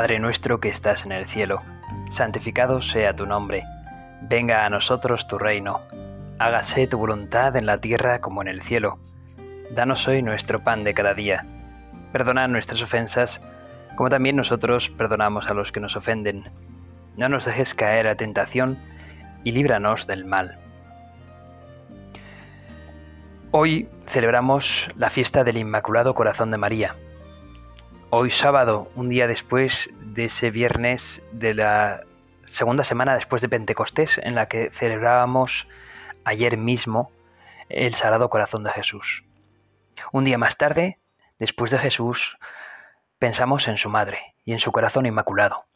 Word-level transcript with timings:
Padre 0.00 0.18
nuestro 0.18 0.60
que 0.60 0.70
estás 0.70 1.04
en 1.04 1.12
el 1.12 1.26
cielo, 1.26 1.60
santificado 2.08 2.80
sea 2.80 3.14
tu 3.14 3.26
nombre, 3.26 3.64
venga 4.22 4.64
a 4.64 4.70
nosotros 4.70 5.26
tu 5.26 5.36
reino, 5.36 5.82
hágase 6.38 6.86
tu 6.86 6.96
voluntad 6.96 7.54
en 7.54 7.66
la 7.66 7.82
tierra 7.82 8.22
como 8.22 8.40
en 8.40 8.48
el 8.48 8.62
cielo. 8.62 8.98
Danos 9.70 10.08
hoy 10.08 10.22
nuestro 10.22 10.60
pan 10.60 10.84
de 10.84 10.94
cada 10.94 11.12
día. 11.12 11.44
Perdona 12.12 12.48
nuestras 12.48 12.80
ofensas, 12.80 13.42
como 13.94 14.08
también 14.08 14.36
nosotros 14.36 14.88
perdonamos 14.88 15.50
a 15.50 15.52
los 15.52 15.70
que 15.70 15.80
nos 15.80 15.96
ofenden. 15.96 16.44
No 17.18 17.28
nos 17.28 17.44
dejes 17.44 17.74
caer 17.74 18.08
a 18.08 18.14
tentación 18.14 18.78
y 19.44 19.52
líbranos 19.52 20.06
del 20.06 20.24
mal. 20.24 20.58
Hoy 23.50 23.86
celebramos 24.06 24.90
la 24.96 25.10
fiesta 25.10 25.44
del 25.44 25.58
Inmaculado 25.58 26.14
Corazón 26.14 26.50
de 26.50 26.56
María. 26.56 26.96
Hoy 28.12 28.30
sábado, 28.30 28.90
un 28.96 29.08
día 29.08 29.28
después 29.28 29.88
de 30.00 30.24
ese 30.24 30.50
viernes 30.50 31.22
de 31.30 31.54
la 31.54 32.02
segunda 32.44 32.82
semana 32.82 33.14
después 33.14 33.40
de 33.40 33.48
Pentecostés, 33.48 34.18
en 34.18 34.34
la 34.34 34.48
que 34.48 34.68
celebrábamos 34.72 35.68
ayer 36.24 36.56
mismo 36.56 37.12
el 37.68 37.94
Sagrado 37.94 38.28
Corazón 38.28 38.64
de 38.64 38.72
Jesús. 38.72 39.24
Un 40.10 40.24
día 40.24 40.38
más 40.38 40.56
tarde, 40.56 40.98
después 41.38 41.70
de 41.70 41.78
Jesús, 41.78 42.36
pensamos 43.20 43.68
en 43.68 43.76
su 43.76 43.88
madre 43.88 44.18
y 44.44 44.54
en 44.54 44.58
su 44.58 44.72
corazón 44.72 45.06
inmaculado. 45.06 45.66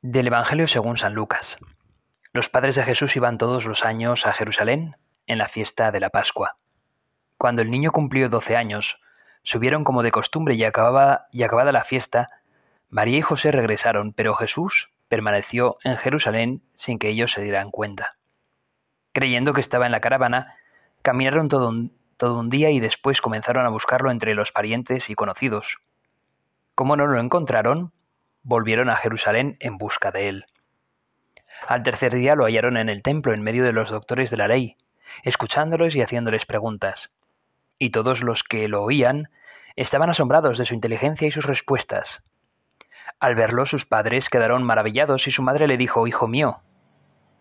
Del 0.00 0.28
Evangelio 0.28 0.68
según 0.68 0.96
San 0.96 1.12
Lucas. 1.12 1.58
Los 2.32 2.48
padres 2.48 2.76
de 2.76 2.84
Jesús 2.84 3.14
iban 3.14 3.36
todos 3.36 3.66
los 3.66 3.84
años 3.84 4.26
a 4.26 4.32
Jerusalén 4.32 4.96
en 5.26 5.36
la 5.36 5.48
fiesta 5.48 5.90
de 5.90 6.00
la 6.00 6.08
Pascua. 6.08 6.56
Cuando 7.36 7.60
el 7.60 7.70
niño 7.70 7.92
cumplió 7.92 8.30
doce 8.30 8.56
años, 8.56 9.02
subieron 9.44 9.84
como 9.84 10.02
de 10.02 10.10
costumbre 10.10 10.54
y 10.54 10.64
acabada, 10.64 11.28
y 11.30 11.44
acabada 11.44 11.70
la 11.70 11.84
fiesta, 11.84 12.26
María 12.88 13.18
y 13.18 13.22
José 13.22 13.52
regresaron, 13.52 14.12
pero 14.12 14.34
Jesús 14.34 14.90
permaneció 15.08 15.76
en 15.84 15.96
Jerusalén 15.96 16.62
sin 16.74 16.98
que 16.98 17.08
ellos 17.08 17.30
se 17.30 17.42
dieran 17.42 17.70
cuenta. 17.70 18.16
Creyendo 19.12 19.52
que 19.52 19.60
estaba 19.60 19.86
en 19.86 19.92
la 19.92 20.00
caravana, 20.00 20.56
caminaron 21.02 21.48
todo 21.48 21.68
un, 21.68 21.96
todo 22.16 22.40
un 22.40 22.50
día 22.50 22.70
y 22.70 22.80
después 22.80 23.20
comenzaron 23.20 23.66
a 23.66 23.68
buscarlo 23.68 24.10
entre 24.10 24.34
los 24.34 24.50
parientes 24.50 25.10
y 25.10 25.14
conocidos. 25.14 25.78
Como 26.74 26.96
no 26.96 27.06
lo 27.06 27.20
encontraron, 27.20 27.92
volvieron 28.42 28.88
a 28.88 28.96
Jerusalén 28.96 29.56
en 29.60 29.76
busca 29.76 30.10
de 30.10 30.28
él. 30.28 30.46
Al 31.68 31.82
tercer 31.82 32.14
día 32.14 32.34
lo 32.34 32.44
hallaron 32.44 32.76
en 32.76 32.88
el 32.88 33.02
templo 33.02 33.32
en 33.34 33.42
medio 33.42 33.62
de 33.62 33.72
los 33.72 33.90
doctores 33.90 34.30
de 34.30 34.38
la 34.38 34.48
ley, 34.48 34.76
escuchándolos 35.22 35.94
y 35.94 36.02
haciéndoles 36.02 36.46
preguntas 36.46 37.10
y 37.78 37.90
todos 37.90 38.22
los 38.22 38.42
que 38.42 38.68
lo 38.68 38.82
oían 38.82 39.30
estaban 39.76 40.10
asombrados 40.10 40.58
de 40.58 40.64
su 40.64 40.74
inteligencia 40.74 41.28
y 41.28 41.30
sus 41.30 41.46
respuestas. 41.46 42.22
Al 43.20 43.34
verlo 43.34 43.66
sus 43.66 43.86
padres 43.86 44.28
quedaron 44.28 44.62
maravillados 44.62 45.26
y 45.26 45.30
su 45.30 45.42
madre 45.42 45.66
le 45.66 45.76
dijo, 45.76 46.06
Hijo 46.06 46.28
mío, 46.28 46.60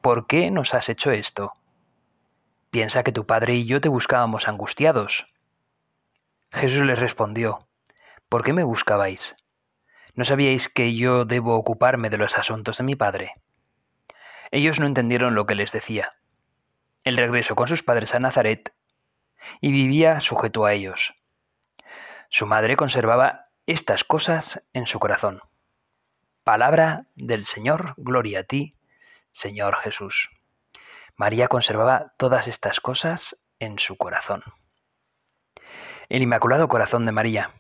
¿por 0.02 0.28
qué 0.28 0.52
nos 0.52 0.74
has 0.74 0.90
hecho 0.90 1.12
esto? 1.12 1.54
Piensa 2.72 3.04
que 3.04 3.12
tu 3.12 3.26
padre 3.26 3.56
y 3.56 3.66
yo 3.66 3.82
te 3.82 3.90
buscábamos 3.90 4.48
angustiados. 4.48 5.28
Jesús 6.52 6.84
les 6.84 7.00
respondió, 7.00 7.68
¿por 8.30 8.44
qué 8.44 8.54
me 8.54 8.64
buscabais? 8.64 9.36
¿No 10.16 10.26
sabíais 10.26 10.70
que 10.70 10.96
yo 10.96 11.26
debo 11.26 11.56
ocuparme 11.56 12.10
de 12.10 12.18
los 12.18 12.38
asuntos 12.38 12.78
de 12.78 12.84
mi 12.84 12.96
padre? 12.96 13.34
Ellos 14.52 14.80
no 14.80 14.86
entendieron 14.86 15.34
lo 15.34 15.46
que 15.46 15.56
les 15.56 15.72
decía. 15.72 16.12
El 17.04 17.18
regreso 17.18 17.56
con 17.56 17.68
sus 17.68 17.84
padres 17.84 18.14
a 18.14 18.20
Nazaret 18.20 18.74
y 19.62 19.72
vivía 19.72 20.20
sujeto 20.22 20.66
a 20.66 20.74
ellos. 20.74 21.14
Su 22.30 22.46
madre 22.46 22.76
conservaba 22.76 23.50
estas 23.68 24.04
cosas 24.04 24.64
en 24.74 24.88
su 24.88 25.00
corazón. 25.00 25.42
Palabra 26.44 27.08
del 27.16 27.46
Señor, 27.46 27.94
gloria 27.98 28.42
a 28.42 28.44
ti, 28.44 28.76
Señor 29.30 29.76
Jesús. 29.78 30.30
María 31.16 31.48
conservaba 31.48 32.14
todas 32.18 32.48
estas 32.48 32.80
cosas 32.80 33.38
en 33.60 33.80
su 33.80 33.98
corazón. 33.98 34.44
El 36.10 36.22
Inmaculado 36.22 36.68
Corazón 36.68 37.06
de 37.06 37.12
María. 37.12 37.52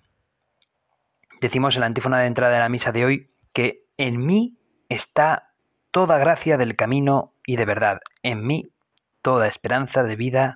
Decimos 1.39 1.75
en 1.75 1.81
la 1.81 1.87
antífona 1.87 2.19
de 2.19 2.27
entrada 2.27 2.53
de 2.53 2.59
la 2.59 2.69
misa 2.69 2.91
de 2.91 3.05
hoy 3.05 3.33
que 3.53 3.85
en 3.97 4.25
mí 4.25 4.57
está 4.89 5.53
toda 5.91 6.17
gracia 6.17 6.57
del 6.57 6.75
camino 6.75 7.35
y 7.45 7.55
de 7.55 7.65
verdad, 7.65 8.01
en 8.23 8.45
mí 8.45 8.73
toda 9.21 9.47
esperanza 9.47 10.03
de 10.03 10.15
vida 10.15 10.55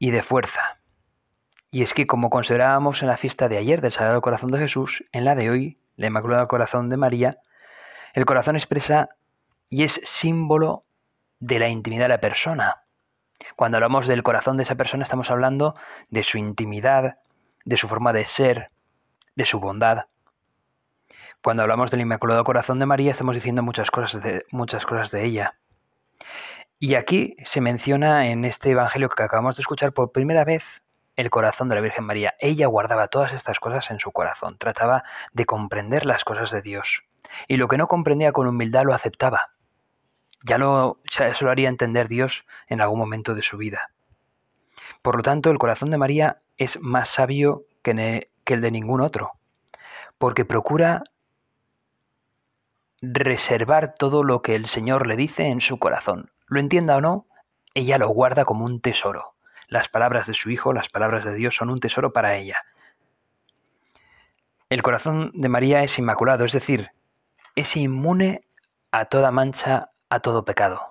y 0.00 0.10
de 0.10 0.24
fuerza. 0.24 0.80
Y 1.70 1.82
es 1.82 1.94
que 1.94 2.08
como 2.08 2.30
considerábamos 2.30 3.02
en 3.02 3.08
la 3.08 3.16
fiesta 3.16 3.48
de 3.48 3.58
ayer 3.58 3.80
del 3.80 3.92
Sagrado 3.92 4.20
Corazón 4.22 4.48
de 4.48 4.58
Jesús, 4.58 5.04
en 5.12 5.24
la 5.24 5.36
de 5.36 5.50
hoy, 5.50 5.78
la 5.94 6.08
Inmaculada 6.08 6.48
Corazón 6.48 6.88
de 6.88 6.96
María, 6.96 7.38
el 8.14 8.24
corazón 8.24 8.56
expresa 8.56 9.10
y 9.68 9.84
es 9.84 10.00
símbolo 10.02 10.84
de 11.38 11.60
la 11.60 11.68
intimidad 11.68 12.06
de 12.06 12.08
la 12.08 12.20
persona. 12.20 12.82
Cuando 13.54 13.76
hablamos 13.76 14.06
del 14.06 14.22
corazón 14.24 14.56
de 14.56 14.64
esa 14.64 14.74
persona 14.74 15.04
estamos 15.04 15.30
hablando 15.30 15.74
de 16.08 16.22
su 16.24 16.38
intimidad, 16.38 17.18
de 17.64 17.76
su 17.76 17.86
forma 17.86 18.12
de 18.12 18.24
ser, 18.24 18.68
de 19.36 19.44
su 19.44 19.60
bondad. 19.60 20.06
Cuando 21.42 21.62
hablamos 21.62 21.90
del 21.90 22.00
Inmaculado 22.00 22.42
Corazón 22.42 22.78
de 22.78 22.86
María 22.86 23.12
estamos 23.12 23.34
diciendo 23.34 23.62
muchas 23.62 23.90
cosas 23.90 24.22
de, 24.22 24.44
muchas 24.50 24.86
cosas 24.86 25.10
de 25.10 25.24
ella. 25.24 25.58
Y 26.82 26.94
aquí 26.94 27.36
se 27.44 27.60
menciona 27.60 28.28
en 28.28 28.46
este 28.46 28.70
Evangelio 28.70 29.10
que 29.10 29.22
acabamos 29.22 29.54
de 29.54 29.60
escuchar 29.60 29.92
por 29.92 30.12
primera 30.12 30.46
vez 30.46 30.82
el 31.14 31.28
corazón 31.28 31.68
de 31.68 31.74
la 31.74 31.82
Virgen 31.82 32.06
María. 32.06 32.34
Ella 32.38 32.68
guardaba 32.68 33.08
todas 33.08 33.34
estas 33.34 33.60
cosas 33.60 33.90
en 33.90 33.98
su 33.98 34.12
corazón, 34.12 34.56
trataba 34.56 35.04
de 35.34 35.44
comprender 35.44 36.06
las 36.06 36.24
cosas 36.24 36.50
de 36.50 36.62
Dios. 36.62 37.04
Y 37.48 37.58
lo 37.58 37.68
que 37.68 37.76
no 37.76 37.86
comprendía 37.86 38.32
con 38.32 38.46
humildad 38.46 38.84
lo 38.86 38.94
aceptaba. 38.94 39.52
Ya 40.42 40.56
lo, 40.56 41.02
eso 41.04 41.44
lo 41.44 41.50
haría 41.50 41.68
entender 41.68 42.08
Dios 42.08 42.46
en 42.66 42.80
algún 42.80 42.98
momento 42.98 43.34
de 43.34 43.42
su 43.42 43.58
vida. 43.58 43.90
Por 45.02 45.16
lo 45.16 45.22
tanto, 45.22 45.50
el 45.50 45.58
corazón 45.58 45.90
de 45.90 45.98
María 45.98 46.38
es 46.56 46.80
más 46.80 47.10
sabio 47.10 47.66
que, 47.82 48.30
que 48.44 48.54
el 48.54 48.62
de 48.62 48.70
ningún 48.70 49.02
otro, 49.02 49.32
porque 50.16 50.46
procura 50.46 51.04
reservar 53.02 53.94
todo 53.94 54.24
lo 54.24 54.40
que 54.40 54.54
el 54.54 54.66
Señor 54.66 55.06
le 55.06 55.16
dice 55.16 55.48
en 55.48 55.60
su 55.60 55.78
corazón, 55.78 56.30
lo 56.50 56.60
entienda 56.60 56.96
o 56.96 57.00
no, 57.00 57.26
ella 57.74 57.96
lo 57.96 58.08
guarda 58.08 58.44
como 58.44 58.64
un 58.64 58.80
tesoro. 58.80 59.34
Las 59.68 59.88
palabras 59.88 60.26
de 60.26 60.34
su 60.34 60.50
Hijo, 60.50 60.72
las 60.72 60.88
palabras 60.88 61.24
de 61.24 61.34
Dios 61.34 61.54
son 61.54 61.70
un 61.70 61.78
tesoro 61.78 62.12
para 62.12 62.36
ella. 62.36 62.64
El 64.68 64.82
corazón 64.82 65.30
de 65.34 65.48
María 65.48 65.82
es 65.82 65.98
inmaculado, 65.98 66.44
es 66.44 66.52
decir, 66.52 66.90
es 67.54 67.76
inmune 67.76 68.46
a 68.90 69.04
toda 69.06 69.30
mancha, 69.30 69.90
a 70.08 70.20
todo 70.20 70.44
pecado. 70.44 70.88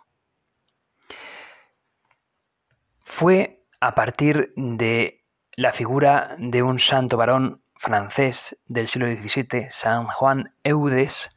Fue 3.04 3.64
a 3.82 3.96
partir 3.96 4.54
de 4.56 5.26
la 5.56 5.74
figura 5.74 6.36
de 6.38 6.64
un 6.64 6.80
santo 6.80 7.18
varón 7.18 7.62
francés 7.76 8.58
del 8.68 8.88
siglo 8.88 9.08
XVII, 9.08 9.70
San 9.72 10.06
Juan 10.08 10.54
Eudes, 10.64 11.30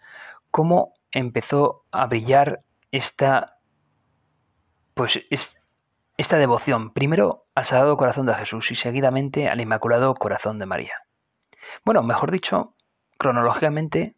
cómo 0.50 0.94
empezó 1.10 1.84
a 1.90 2.06
brillar 2.06 2.62
esta 2.90 3.51
pues 4.94 5.20
es 5.30 5.58
esta 6.16 6.36
devoción, 6.36 6.92
primero 6.92 7.46
al 7.54 7.64
Sagrado 7.64 7.96
Corazón 7.96 8.26
de 8.26 8.34
Jesús 8.34 8.70
y 8.70 8.74
seguidamente 8.74 9.48
al 9.48 9.60
Inmaculado 9.60 10.14
Corazón 10.14 10.58
de 10.58 10.66
María. 10.66 11.06
Bueno, 11.84 12.02
mejor 12.02 12.30
dicho, 12.30 12.74
cronológicamente, 13.18 14.16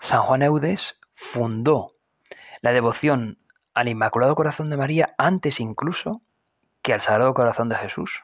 San 0.00 0.22
Juan 0.22 0.42
Eudes 0.42 0.98
fundó 1.12 1.88
la 2.60 2.72
devoción 2.72 3.38
al 3.74 3.88
Inmaculado 3.88 4.34
Corazón 4.34 4.70
de 4.70 4.76
María 4.76 5.14
antes 5.18 5.60
incluso 5.60 6.22
que 6.82 6.92
al 6.92 7.00
Sagrado 7.00 7.34
Corazón 7.34 7.68
de 7.68 7.76
Jesús. 7.76 8.22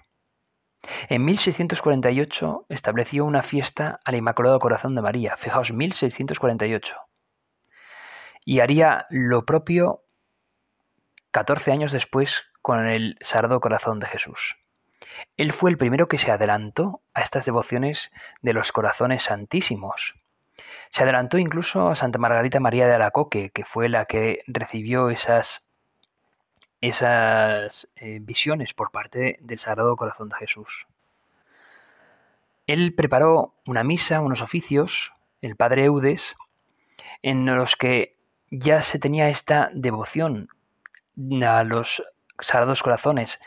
En 1.09 1.25
1648 1.25 2.67
estableció 2.69 3.25
una 3.25 3.43
fiesta 3.43 4.01
al 4.05 4.15
Inmaculado 4.15 4.59
Corazón 4.61 4.95
de 4.95 5.03
María, 5.03 5.37
fijaos, 5.37 5.73
1648. 5.73 6.97
Y 8.45 8.61
haría 8.61 9.07
lo 9.11 9.45
propio 9.45 10.05
14 11.31 11.73
años 11.73 11.93
después 11.93 12.45
con 12.63 12.87
el 12.87 13.17
Sardo 13.21 13.61
Corazón 13.61 14.01
de 14.01 14.07
Jesús. 14.07 14.57
Él 15.37 15.53
fue 15.53 15.71
el 15.71 15.79
primero 15.79 16.09
que 16.09 16.19
se 16.19 16.31
adelantó 16.31 17.03
a 17.15 17.23
estas 17.23 17.45
devociones 17.45 18.11
de 18.43 18.53
los 18.53 18.73
corazones 18.73 19.25
santísimos. 19.25 20.15
Se 20.91 21.03
adelantó 21.03 21.39
incluso 21.39 21.89
a 21.89 21.97
Santa 21.97 22.19
Margarita 22.19 22.61
María 22.61 22.87
de 22.87 22.95
Alacoque, 22.95 23.51
que 23.51 23.65
fue 23.65 23.89
la 23.89 24.05
que 24.05 24.43
recibió 24.47 25.11
esas, 25.11 25.63
esas 26.81 27.89
eh, 27.97 28.19
visiones 28.21 28.75
por 28.75 28.91
parte 28.91 29.39
del 29.41 29.59
Sagrado 29.59 29.97
Corazón 29.97 30.29
de 30.29 30.37
Jesús. 30.37 30.87
Él 32.67 32.95
preparó 32.95 33.55
una 33.67 33.85
misa, 33.85 34.21
unos 34.21 34.43
oficios, 34.43 35.13
el 35.41 35.57
padre 35.57 35.85
Eudes, 35.85 36.37
en 37.23 37.47
los 37.47 37.77
que 37.77 38.17
ya 38.51 38.83
se 38.83 38.99
tenía 38.99 39.29
esta 39.29 39.71
devoción 39.73 40.51
a 41.47 41.65
los 41.65 42.03
Sagrados 42.41 42.83
Corazones. 42.83 43.41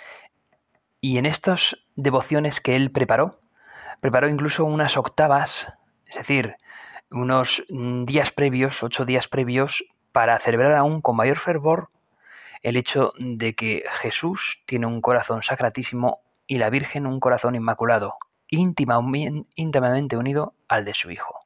Y 1.01 1.17
en 1.17 1.25
estas 1.25 1.77
devociones 1.95 2.61
que 2.61 2.75
él 2.75 2.91
preparó, 2.91 3.39
preparó 3.99 4.27
incluso 4.27 4.65
unas 4.65 4.97
octavas, 4.97 5.73
es 6.05 6.15
decir, 6.15 6.55
unos 7.09 7.63
días 7.69 8.31
previos, 8.31 8.83
ocho 8.83 9.05
días 9.05 9.27
previos, 9.27 9.85
para 10.11 10.39
celebrar 10.39 10.73
aún 10.73 11.01
con 11.01 11.15
mayor 11.15 11.37
fervor 11.37 11.89
el 12.61 12.77
hecho 12.77 13.13
de 13.17 13.55
que 13.55 13.83
Jesús 13.99 14.61
tiene 14.65 14.87
un 14.87 15.01
corazón 15.01 15.43
sacratísimo 15.43 16.21
y 16.47 16.57
la 16.57 16.69
Virgen 16.69 17.05
un 17.05 17.19
corazón 17.19 17.55
inmaculado, 17.55 18.15
íntimamente 18.47 20.17
unido 20.17 20.55
al 20.67 20.85
de 20.85 20.93
su 20.93 21.11
Hijo. 21.11 21.39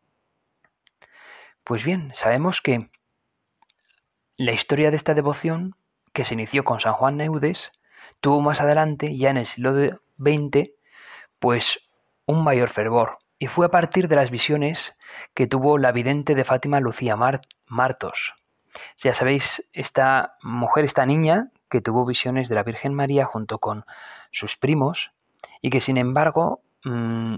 Pues 1.63 1.83
bien, 1.83 2.11
sabemos 2.13 2.61
que 2.61 2.89
la 4.37 4.51
historia 4.51 4.91
de 4.91 4.97
esta 4.97 5.13
devoción, 5.13 5.75
que 6.17 6.25
se 6.25 6.33
inició 6.33 6.63
con 6.63 6.79
San 6.79 6.93
Juan 6.93 7.15
Neudes, 7.15 7.71
tuvo 8.21 8.41
más 8.41 8.59
adelante, 8.59 9.15
ya 9.15 9.29
en 9.29 9.37
el 9.37 9.45
siglo 9.45 9.71
XX, 10.17 10.71
pues 11.37 11.79
un 12.25 12.43
mayor 12.43 12.69
fervor, 12.69 13.19
y 13.37 13.45
fue 13.45 13.67
a 13.67 13.69
partir 13.69 14.07
de 14.07 14.15
las 14.15 14.31
visiones 14.31 14.95
que 15.35 15.45
tuvo 15.45 15.77
la 15.77 15.91
vidente 15.91 16.33
de 16.33 16.43
Fátima 16.43 16.79
Lucía 16.79 17.15
Martos. 17.67 18.33
Ya 18.97 19.13
sabéis, 19.13 19.63
esta 19.73 20.37
mujer, 20.41 20.85
esta 20.85 21.05
niña, 21.05 21.51
que 21.69 21.81
tuvo 21.81 22.03
visiones 22.03 22.49
de 22.49 22.55
la 22.55 22.63
Virgen 22.63 22.95
María 22.95 23.25
junto 23.25 23.59
con 23.59 23.85
sus 24.31 24.57
primos, 24.57 25.11
y 25.61 25.69
que 25.69 25.81
sin 25.81 25.97
embargo 25.97 26.63
mm, 26.83 27.35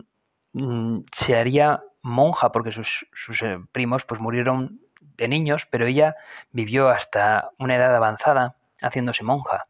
mm, 0.54 1.00
se 1.12 1.36
haría 1.36 1.84
monja 2.02 2.54
porque 2.54 2.72
sus, 2.72 3.06
eh, 3.42 3.60
primos 3.74 4.06
pues 4.06 4.22
murieron 4.22 4.80
de 5.02 5.28
niños, 5.28 5.68
pero 5.70 5.86
ella 5.86 6.16
vivió 6.52 6.88
hasta 6.88 7.52
una 7.58 7.76
edad 7.76 7.94
avanzada 7.94 8.56
haciéndose 8.82 9.24
monja. 9.24 9.68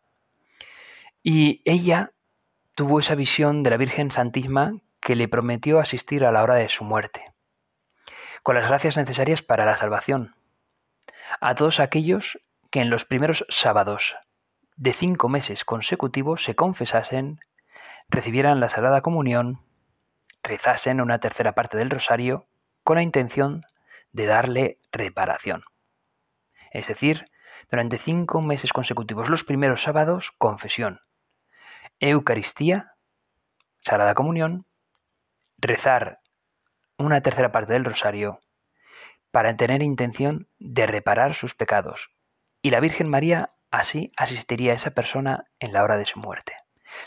Y 1.22 1.62
ella 1.66 2.12
tuvo 2.76 3.00
esa 3.00 3.16
visión 3.16 3.64
de 3.64 3.70
la 3.70 3.78
Virgen 3.78 4.12
Santísima 4.12 4.74
que 5.00 5.16
le 5.16 5.28
prometió 5.28 5.80
asistir 5.80 6.26
a 6.26 6.32
la 6.32 6.44
hora 6.44 6.56
de 6.56 6.70
su 6.70 6.84
muerte, 6.84 7.26
con 8.44 8.56
las 8.56 8.68
gracias 8.68 8.98
necesarias 8.98 9.42
para 9.42 9.66
la 9.66 9.76
salvación. 9.76 10.36
A 11.42 11.56
todos 11.56 11.80
aquellos 11.80 12.40
que 12.72 12.82
en 12.82 12.90
los 12.90 13.06
primeros 13.06 13.46
sábados 13.50 14.18
de 14.76 14.94
cinco 14.94 15.30
meses 15.30 15.66
consecutivos 15.66 16.44
se 16.44 16.56
confesasen, 16.56 17.40
recibieran 18.08 18.60
la 18.60 18.70
Sagrada 18.70 19.02
Comunión, 19.02 19.62
rezasen 20.44 21.02
una 21.02 21.20
tercera 21.20 21.54
parte 21.54 21.78
del 21.78 21.90
rosario 21.90 22.48
con 22.84 22.96
la 22.96 23.04
intención 23.04 23.62
de 24.12 24.26
darle 24.26 24.80
reparación. 24.92 25.64
Es 26.72 26.88
decir, 26.88 27.26
durante 27.70 27.98
cinco 27.98 28.42
meses 28.42 28.74
consecutivos, 28.74 29.30
los 29.30 29.44
primeros 29.44 29.84
sábados, 29.84 30.32
confesión, 30.38 31.02
Eucaristía, 32.00 32.94
Sagrada 33.82 34.14
Comunión, 34.14 34.66
rezar 35.58 36.20
una 36.98 37.22
tercera 37.22 37.52
parte 37.52 37.74
del 37.74 37.86
rosario 37.86 38.40
para 39.32 39.56
tener 39.56 39.84
intención 39.84 40.48
de 40.60 40.88
reparar 40.88 41.34
sus 41.34 41.56
pecados. 41.56 42.12
Y 42.62 42.72
la 42.72 42.80
Virgen 42.80 43.10
María 43.10 43.50
así 43.72 44.12
asistiría 44.18 44.74
a 44.74 44.76
esa 44.76 44.92
persona 44.92 45.46
en 45.60 45.74
la 45.74 45.84
hora 45.84 45.98
de 45.98 46.06
su 46.06 46.20
muerte. 46.20 46.54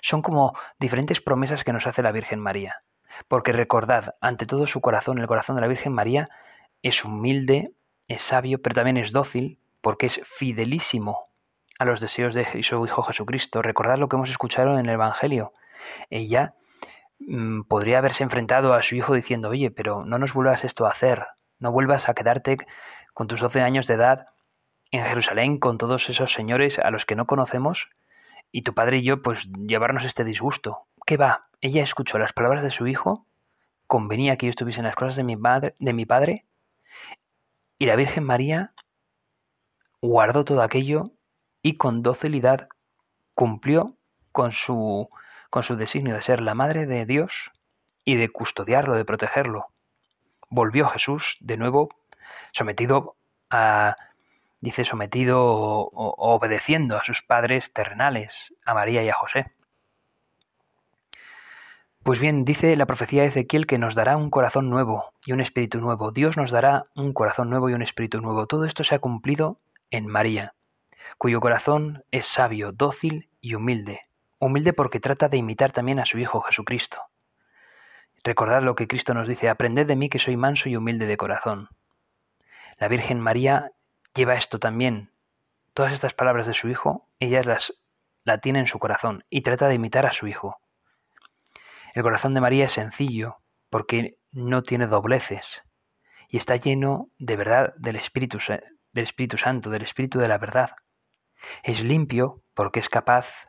Son 0.00 0.22
como 0.22 0.56
diferentes 0.78 1.20
promesas 1.20 1.64
que 1.64 1.72
nos 1.72 1.86
hace 1.86 2.02
la 2.02 2.12
Virgen 2.12 2.40
María. 2.40 2.82
Porque 3.28 3.52
recordad, 3.52 4.14
ante 4.20 4.46
todo 4.46 4.66
su 4.66 4.80
corazón, 4.80 5.18
el 5.18 5.26
corazón 5.26 5.56
de 5.56 5.62
la 5.62 5.68
Virgen 5.68 5.92
María 5.92 6.28
es 6.82 7.04
humilde, 7.04 7.74
es 8.08 8.22
sabio, 8.22 8.62
pero 8.62 8.74
también 8.74 8.96
es 8.96 9.12
dócil, 9.12 9.60
porque 9.82 10.06
es 10.06 10.20
fidelísimo 10.24 11.28
a 11.78 11.84
los 11.84 12.00
deseos 12.00 12.34
de 12.34 12.62
su 12.62 12.84
Hijo 12.84 13.02
Jesucristo. 13.02 13.60
Recordad 13.60 13.98
lo 13.98 14.08
que 14.08 14.16
hemos 14.16 14.30
escuchado 14.30 14.78
en 14.78 14.86
el 14.86 14.94
Evangelio. 14.94 15.52
Ella 16.08 16.54
mm, 17.18 17.62
podría 17.62 17.98
haberse 17.98 18.22
enfrentado 18.22 18.72
a 18.72 18.82
su 18.82 18.94
hijo 18.94 19.14
diciendo, 19.14 19.50
oye, 19.50 19.70
pero 19.70 20.04
no 20.06 20.18
nos 20.18 20.32
vuelvas 20.32 20.64
esto 20.64 20.86
a 20.86 20.90
hacer, 20.90 21.26
no 21.58 21.72
vuelvas 21.72 22.08
a 22.08 22.14
quedarte 22.14 22.56
con 23.12 23.26
tus 23.26 23.40
12 23.40 23.60
años 23.60 23.86
de 23.86 23.94
edad 23.94 24.26
en 24.90 25.04
Jerusalén 25.04 25.58
con 25.58 25.78
todos 25.78 26.08
esos 26.08 26.32
señores 26.32 26.78
a 26.78 26.90
los 26.90 27.04
que 27.04 27.16
no 27.16 27.26
conocemos 27.26 27.90
y 28.52 28.62
tu 28.62 28.74
padre 28.74 28.98
y 28.98 29.02
yo 29.02 29.22
pues 29.22 29.48
llevarnos 29.66 30.04
este 30.04 30.22
disgusto. 30.22 30.86
¿Qué 31.06 31.16
va? 31.16 31.48
Ella 31.60 31.82
escuchó 31.82 32.18
las 32.18 32.32
palabras 32.32 32.62
de 32.62 32.70
su 32.70 32.86
hijo, 32.86 33.26
convenía 33.86 34.36
que 34.36 34.46
yo 34.46 34.50
estuviese 34.50 34.80
en 34.80 34.86
las 34.86 34.94
cosas 34.94 35.16
de 35.16 35.24
mi, 35.24 35.36
madre, 35.36 35.74
de 35.78 35.92
mi 35.92 36.06
padre 36.06 36.46
y 37.78 37.86
la 37.86 37.96
Virgen 37.96 38.24
María 38.24 38.74
guardó 40.02 40.44
todo 40.44 40.62
aquello 40.62 41.12
y 41.62 41.76
con 41.76 42.02
docilidad 42.02 42.68
cumplió 43.34 43.96
con 44.32 44.52
su, 44.52 45.08
con 45.48 45.62
su 45.62 45.76
designio 45.76 46.14
de 46.14 46.22
ser 46.22 46.42
la 46.42 46.54
madre 46.54 46.84
de 46.86 47.06
Dios 47.06 47.52
y 48.04 48.16
de 48.16 48.28
custodiarlo, 48.28 48.96
de 48.96 49.04
protegerlo. 49.04 49.68
Volvió 50.50 50.86
Jesús 50.88 51.38
de 51.40 51.56
nuevo 51.56 51.88
sometido 52.50 53.16
a, 53.48 53.96
dice, 54.60 54.84
sometido 54.84 55.40
o, 55.44 56.14
obedeciendo 56.34 56.96
a 56.96 57.04
sus 57.04 57.22
padres 57.22 57.72
terrenales, 57.72 58.54
a 58.66 58.74
María 58.74 59.04
y 59.04 59.08
a 59.08 59.14
José. 59.14 59.52
Pues 62.02 62.18
bien, 62.18 62.44
dice 62.44 62.74
la 62.74 62.86
profecía 62.86 63.22
de 63.22 63.28
Ezequiel 63.28 63.66
que 63.68 63.78
nos 63.78 63.94
dará 63.94 64.16
un 64.16 64.30
corazón 64.30 64.68
nuevo 64.68 65.12
y 65.24 65.32
un 65.32 65.40
espíritu 65.40 65.80
nuevo. 65.80 66.10
Dios 66.10 66.36
nos 66.36 66.50
dará 66.50 66.86
un 66.96 67.12
corazón 67.12 67.48
nuevo 67.48 67.70
y 67.70 67.74
un 67.74 67.82
espíritu 67.82 68.20
nuevo. 68.20 68.48
Todo 68.48 68.64
esto 68.64 68.82
se 68.82 68.96
ha 68.96 68.98
cumplido 68.98 69.60
en 69.92 70.06
María, 70.06 70.54
cuyo 71.18 71.40
corazón 71.40 72.04
es 72.10 72.26
sabio, 72.26 72.72
dócil 72.72 73.28
y 73.40 73.54
humilde. 73.54 74.00
Humilde 74.38 74.72
porque 74.72 74.98
trata 74.98 75.28
de 75.28 75.36
imitar 75.36 75.70
también 75.70 76.00
a 76.00 76.06
su 76.06 76.18
Hijo 76.18 76.40
Jesucristo. 76.40 77.02
Recordad 78.24 78.62
lo 78.62 78.74
que 78.74 78.88
Cristo 78.88 79.14
nos 79.14 79.28
dice, 79.28 79.48
aprended 79.48 79.86
de 79.86 79.94
mí 79.94 80.08
que 80.08 80.18
soy 80.18 80.36
manso 80.36 80.68
y 80.68 80.76
humilde 80.76 81.06
de 81.06 81.16
corazón. 81.16 81.68
La 82.78 82.88
Virgen 82.88 83.20
María 83.20 83.70
lleva 84.14 84.34
esto 84.34 84.58
también. 84.58 85.12
Todas 85.74 85.92
estas 85.92 86.14
palabras 86.14 86.46
de 86.46 86.54
su 86.54 86.68
Hijo, 86.68 87.08
ella 87.20 87.42
las 87.42 87.74
la 88.24 88.38
tiene 88.38 88.60
en 88.60 88.66
su 88.66 88.78
corazón 88.78 89.24
y 89.28 89.42
trata 89.42 89.68
de 89.68 89.74
imitar 89.74 90.06
a 90.06 90.12
su 90.12 90.26
Hijo. 90.26 90.58
El 91.94 92.02
corazón 92.02 92.32
de 92.32 92.40
María 92.40 92.64
es 92.64 92.72
sencillo 92.72 93.38
porque 93.68 94.16
no 94.30 94.62
tiene 94.62 94.86
dobleces 94.86 95.64
y 96.28 96.38
está 96.38 96.56
lleno 96.56 97.10
de 97.18 97.36
verdad 97.36 97.74
del 97.76 97.96
Espíritu, 97.96 98.38
del 98.92 99.04
Espíritu 99.04 99.36
Santo, 99.36 99.70
del 99.70 99.82
Espíritu 99.82 100.18
de 100.18 100.28
la 100.28 100.38
verdad. 100.38 100.76
Es 101.62 101.82
limpio 101.82 102.42
porque 102.54 102.80
es 102.80 102.88
capaz 102.88 103.48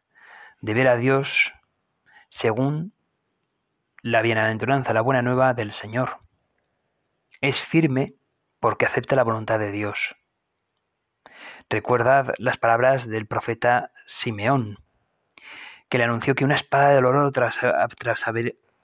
de 0.62 0.74
ver 0.74 0.88
a 0.88 0.96
Dios 0.96 1.53
según 2.29 2.94
la 4.01 4.22
bienaventuranza, 4.22 4.94
la 4.94 5.01
buena 5.01 5.22
nueva 5.22 5.53
del 5.53 5.72
Señor. 5.72 6.20
Es 7.41 7.62
firme 7.62 8.15
porque 8.60 8.86
acepta 8.86 9.15
la 9.15 9.24
voluntad 9.24 9.60
de 9.60 9.72
Dios. 9.72 10.15
Recuerdad 11.70 12.34
las 12.38 12.58
palabras 12.58 13.08
del 13.08 13.27
profeta 13.27 13.91
Simeón, 14.06 14.79
que 15.89 15.98
le 15.98 16.03
anunció 16.06 16.36
que 16.36 16.46
una 16.46 16.56
espada 16.56 16.89
de 16.89 17.32
tras, 17.32 18.25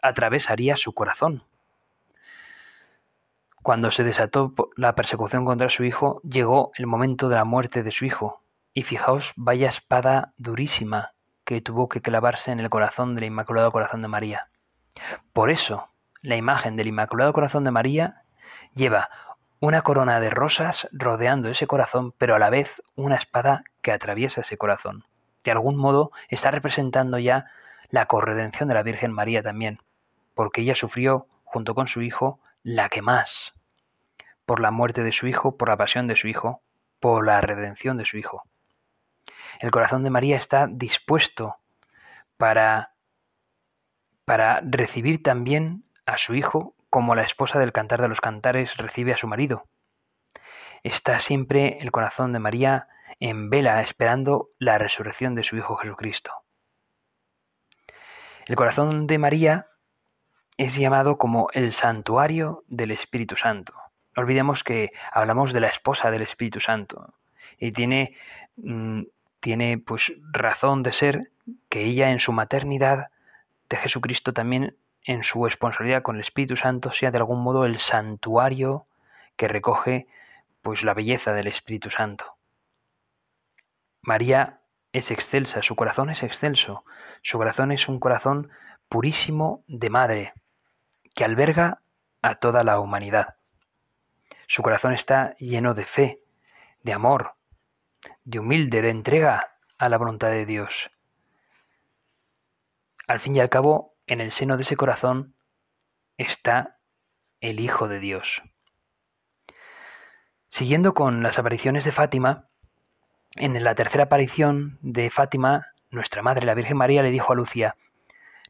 atravesaría 0.01 0.75
su 0.75 0.93
corazón. 0.93 1.43
Cuando 3.69 3.91
se 3.91 4.03
desató 4.03 4.51
la 4.77 4.95
persecución 4.95 5.45
contra 5.45 5.69
su 5.69 5.83
hijo, 5.83 6.21
llegó 6.23 6.71
el 6.73 6.87
momento 6.87 7.29
de 7.29 7.35
la 7.35 7.43
muerte 7.43 7.83
de 7.83 7.91
su 7.91 8.03
hijo, 8.03 8.41
y 8.73 8.81
fijaos, 8.81 9.31
vaya 9.35 9.69
espada 9.69 10.33
durísima 10.37 11.13
que 11.45 11.61
tuvo 11.61 11.87
que 11.87 12.01
clavarse 12.01 12.51
en 12.51 12.59
el 12.59 12.71
corazón 12.71 13.13
del 13.13 13.25
Inmaculado 13.25 13.71
Corazón 13.71 14.01
de 14.01 14.07
María. 14.07 14.49
Por 15.33 15.51
eso, 15.51 15.91
la 16.23 16.35
imagen 16.35 16.77
del 16.77 16.87
Inmaculado 16.87 17.31
Corazón 17.31 17.63
de 17.63 17.69
María 17.69 18.23
lleva 18.73 19.11
una 19.59 19.83
corona 19.83 20.19
de 20.19 20.31
rosas 20.31 20.87
rodeando 20.91 21.47
ese 21.49 21.67
corazón, 21.67 22.15
pero 22.17 22.33
a 22.33 22.39
la 22.39 22.49
vez 22.49 22.81
una 22.95 23.17
espada 23.17 23.63
que 23.83 23.91
atraviesa 23.91 24.41
ese 24.41 24.57
corazón. 24.57 25.03
De 25.43 25.51
algún 25.51 25.77
modo 25.77 26.11
está 26.29 26.49
representando 26.49 27.19
ya 27.19 27.45
la 27.91 28.07
corredención 28.07 28.67
de 28.67 28.73
la 28.73 28.81
Virgen 28.81 29.11
María 29.11 29.43
también, 29.43 29.77
porque 30.33 30.61
ella 30.61 30.73
sufrió, 30.73 31.27
junto 31.43 31.75
con 31.75 31.85
su 31.85 32.01
hijo, 32.01 32.39
la 32.63 32.89
que 32.89 33.03
más, 33.03 33.53
por 34.49 34.61
la 34.61 34.71
muerte 34.71 35.03
de 35.03 35.11
su 35.11 35.27
hijo, 35.27 35.57
por 35.57 35.69
la 35.69 35.77
pasión 35.77 36.07
de 36.07 36.15
su 36.15 36.27
hijo, 36.27 36.63
por 36.99 37.23
la 37.23 37.39
redención 37.39 37.97
de 37.97 38.05
su 38.05 38.17
hijo. 38.17 38.47
El 39.59 39.69
corazón 39.69 40.01
de 40.01 40.09
María 40.09 40.37
está 40.37 40.65
dispuesto 40.65 41.57
para, 42.35 42.95
para 44.25 44.59
recibir 44.63 45.21
también 45.21 45.83
a 46.07 46.17
su 46.17 46.33
hijo 46.33 46.73
como 46.89 47.13
la 47.13 47.21
esposa 47.21 47.59
del 47.59 47.71
cantar 47.71 48.01
de 48.01 48.07
los 48.07 48.21
cantares 48.21 48.75
recibe 48.77 49.13
a 49.13 49.17
su 49.17 49.27
marido. 49.27 49.67
Está 50.81 51.19
siempre 51.19 51.77
el 51.79 51.91
corazón 51.91 52.33
de 52.33 52.39
María 52.39 52.87
en 53.19 53.51
vela 53.51 53.79
esperando 53.81 54.49
la 54.57 54.79
resurrección 54.79 55.35
de 55.35 55.43
su 55.43 55.57
Hijo 55.57 55.75
Jesucristo. 55.75 56.33
El 58.47 58.55
corazón 58.55 59.05
de 59.05 59.19
María 59.19 59.67
es 60.57 60.75
llamado 60.75 61.19
como 61.19 61.49
el 61.53 61.71
santuario 61.71 62.63
del 62.65 62.89
Espíritu 62.89 63.35
Santo. 63.35 63.75
No 64.19 64.23
olvidemos 64.23 64.65
que 64.65 64.91
hablamos 65.13 65.53
de 65.53 65.61
la 65.61 65.67
esposa 65.67 66.11
del 66.11 66.23
Espíritu 66.23 66.59
Santo 66.59 67.13
y 67.57 67.71
tiene, 67.71 68.17
mm, 68.57 69.03
tiene 69.39 69.77
pues 69.77 70.11
razón 70.33 70.83
de 70.83 70.91
ser 70.91 71.31
que 71.69 71.85
ella 71.85 72.11
en 72.11 72.19
su 72.19 72.33
maternidad 72.33 73.11
de 73.69 73.77
Jesucristo 73.77 74.33
también 74.33 74.75
en 75.05 75.23
su 75.23 75.45
responsabilidad 75.45 76.01
con 76.01 76.17
el 76.17 76.21
Espíritu 76.21 76.57
Santo 76.57 76.91
sea 76.91 77.11
de 77.11 77.17
algún 77.17 77.41
modo 77.41 77.63
el 77.63 77.79
santuario 77.79 78.83
que 79.37 79.47
recoge 79.47 80.07
pues 80.63 80.83
la 80.83 80.93
belleza 80.93 81.31
del 81.31 81.47
Espíritu 81.47 81.89
Santo. 81.89 82.35
María 84.01 84.59
es 84.91 85.11
excelsa, 85.11 85.61
su 85.61 85.77
corazón 85.77 86.09
es 86.09 86.23
excelso, 86.23 86.83
su 87.21 87.37
corazón 87.37 87.71
es 87.71 87.87
un 87.87 88.01
corazón 88.01 88.49
purísimo 88.89 89.63
de 89.67 89.89
madre, 89.89 90.33
que 91.15 91.23
alberga 91.23 91.79
a 92.21 92.35
toda 92.35 92.65
la 92.65 92.81
humanidad. 92.81 93.38
Su 94.51 94.63
corazón 94.63 94.93
está 94.93 95.35
lleno 95.35 95.75
de 95.75 95.85
fe, 95.85 96.23
de 96.81 96.91
amor, 96.91 97.35
de 98.23 98.39
humilde, 98.39 98.81
de 98.81 98.89
entrega 98.89 99.59
a 99.77 99.89
la 99.89 99.99
voluntad 99.99 100.29
de 100.29 100.47
Dios. 100.47 100.89
Al 103.07 103.19
fin 103.19 103.35
y 103.35 103.41
al 103.41 103.49
cabo, 103.49 103.95
en 104.07 104.21
el 104.21 104.31
seno 104.31 104.57
de 104.57 104.63
ese 104.63 104.75
corazón 104.75 105.35
está 106.17 106.79
el 107.41 107.59
Hijo 107.59 107.87
de 107.87 107.99
Dios. 107.99 108.41
Siguiendo 110.47 110.95
con 110.95 111.21
las 111.21 111.37
apariciones 111.37 111.85
de 111.85 111.91
Fátima, 111.91 112.49
en 113.35 113.63
la 113.63 113.75
tercera 113.75 114.05
aparición 114.05 114.79
de 114.81 115.11
Fátima, 115.11 115.67
nuestra 115.91 116.23
Madre, 116.23 116.47
la 116.47 116.55
Virgen 116.55 116.77
María, 116.77 117.03
le 117.03 117.11
dijo 117.11 117.33
a 117.33 117.35
Lucía, 117.35 117.75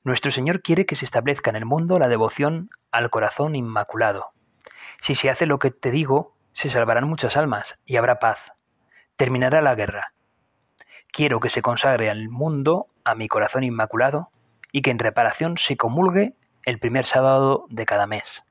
Nuestro 0.05 0.31
Señor 0.31 0.61
quiere 0.61 0.85
que 0.85 0.95
se 0.95 1.03
establezca 1.03 1.49
en 1.49 1.57
el 1.57 1.65
mundo 1.65 1.99
la 1.99 2.07
devoción 2.07 2.69
al 2.89 3.09
corazón 3.09 3.53
inmaculado. 3.53 4.31
Si 5.01 5.15
se 5.15 5.29
hace 5.29 5.45
lo 5.45 5.59
que 5.59 5.71
te 5.71 5.91
digo, 5.91 6.35
se 6.51 6.69
salvarán 6.69 7.07
muchas 7.07 7.37
almas 7.37 7.79
y 7.85 7.97
habrá 7.97 8.19
paz. 8.19 8.53
Terminará 9.15 9.61
la 9.61 9.75
guerra. 9.75 10.13
Quiero 11.11 11.39
que 11.39 11.49
se 11.49 11.61
consagre 11.61 12.09
al 12.09 12.29
mundo 12.29 12.87
a 13.03 13.15
mi 13.15 13.27
corazón 13.27 13.63
inmaculado 13.63 14.31
y 14.71 14.81
que 14.81 14.91
en 14.91 14.99
reparación 14.99 15.57
se 15.57 15.77
comulgue 15.77 16.35
el 16.65 16.79
primer 16.79 17.05
sábado 17.05 17.65
de 17.69 17.85
cada 17.85 18.07
mes. 18.07 18.43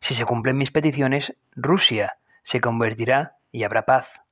Si 0.00 0.14
se 0.14 0.24
cumplen 0.24 0.56
mis 0.56 0.70
peticiones, 0.70 1.34
Rusia 1.54 2.18
se 2.42 2.60
convertirá 2.60 3.36
y 3.52 3.64
habrá 3.64 3.84
paz. 3.84 4.22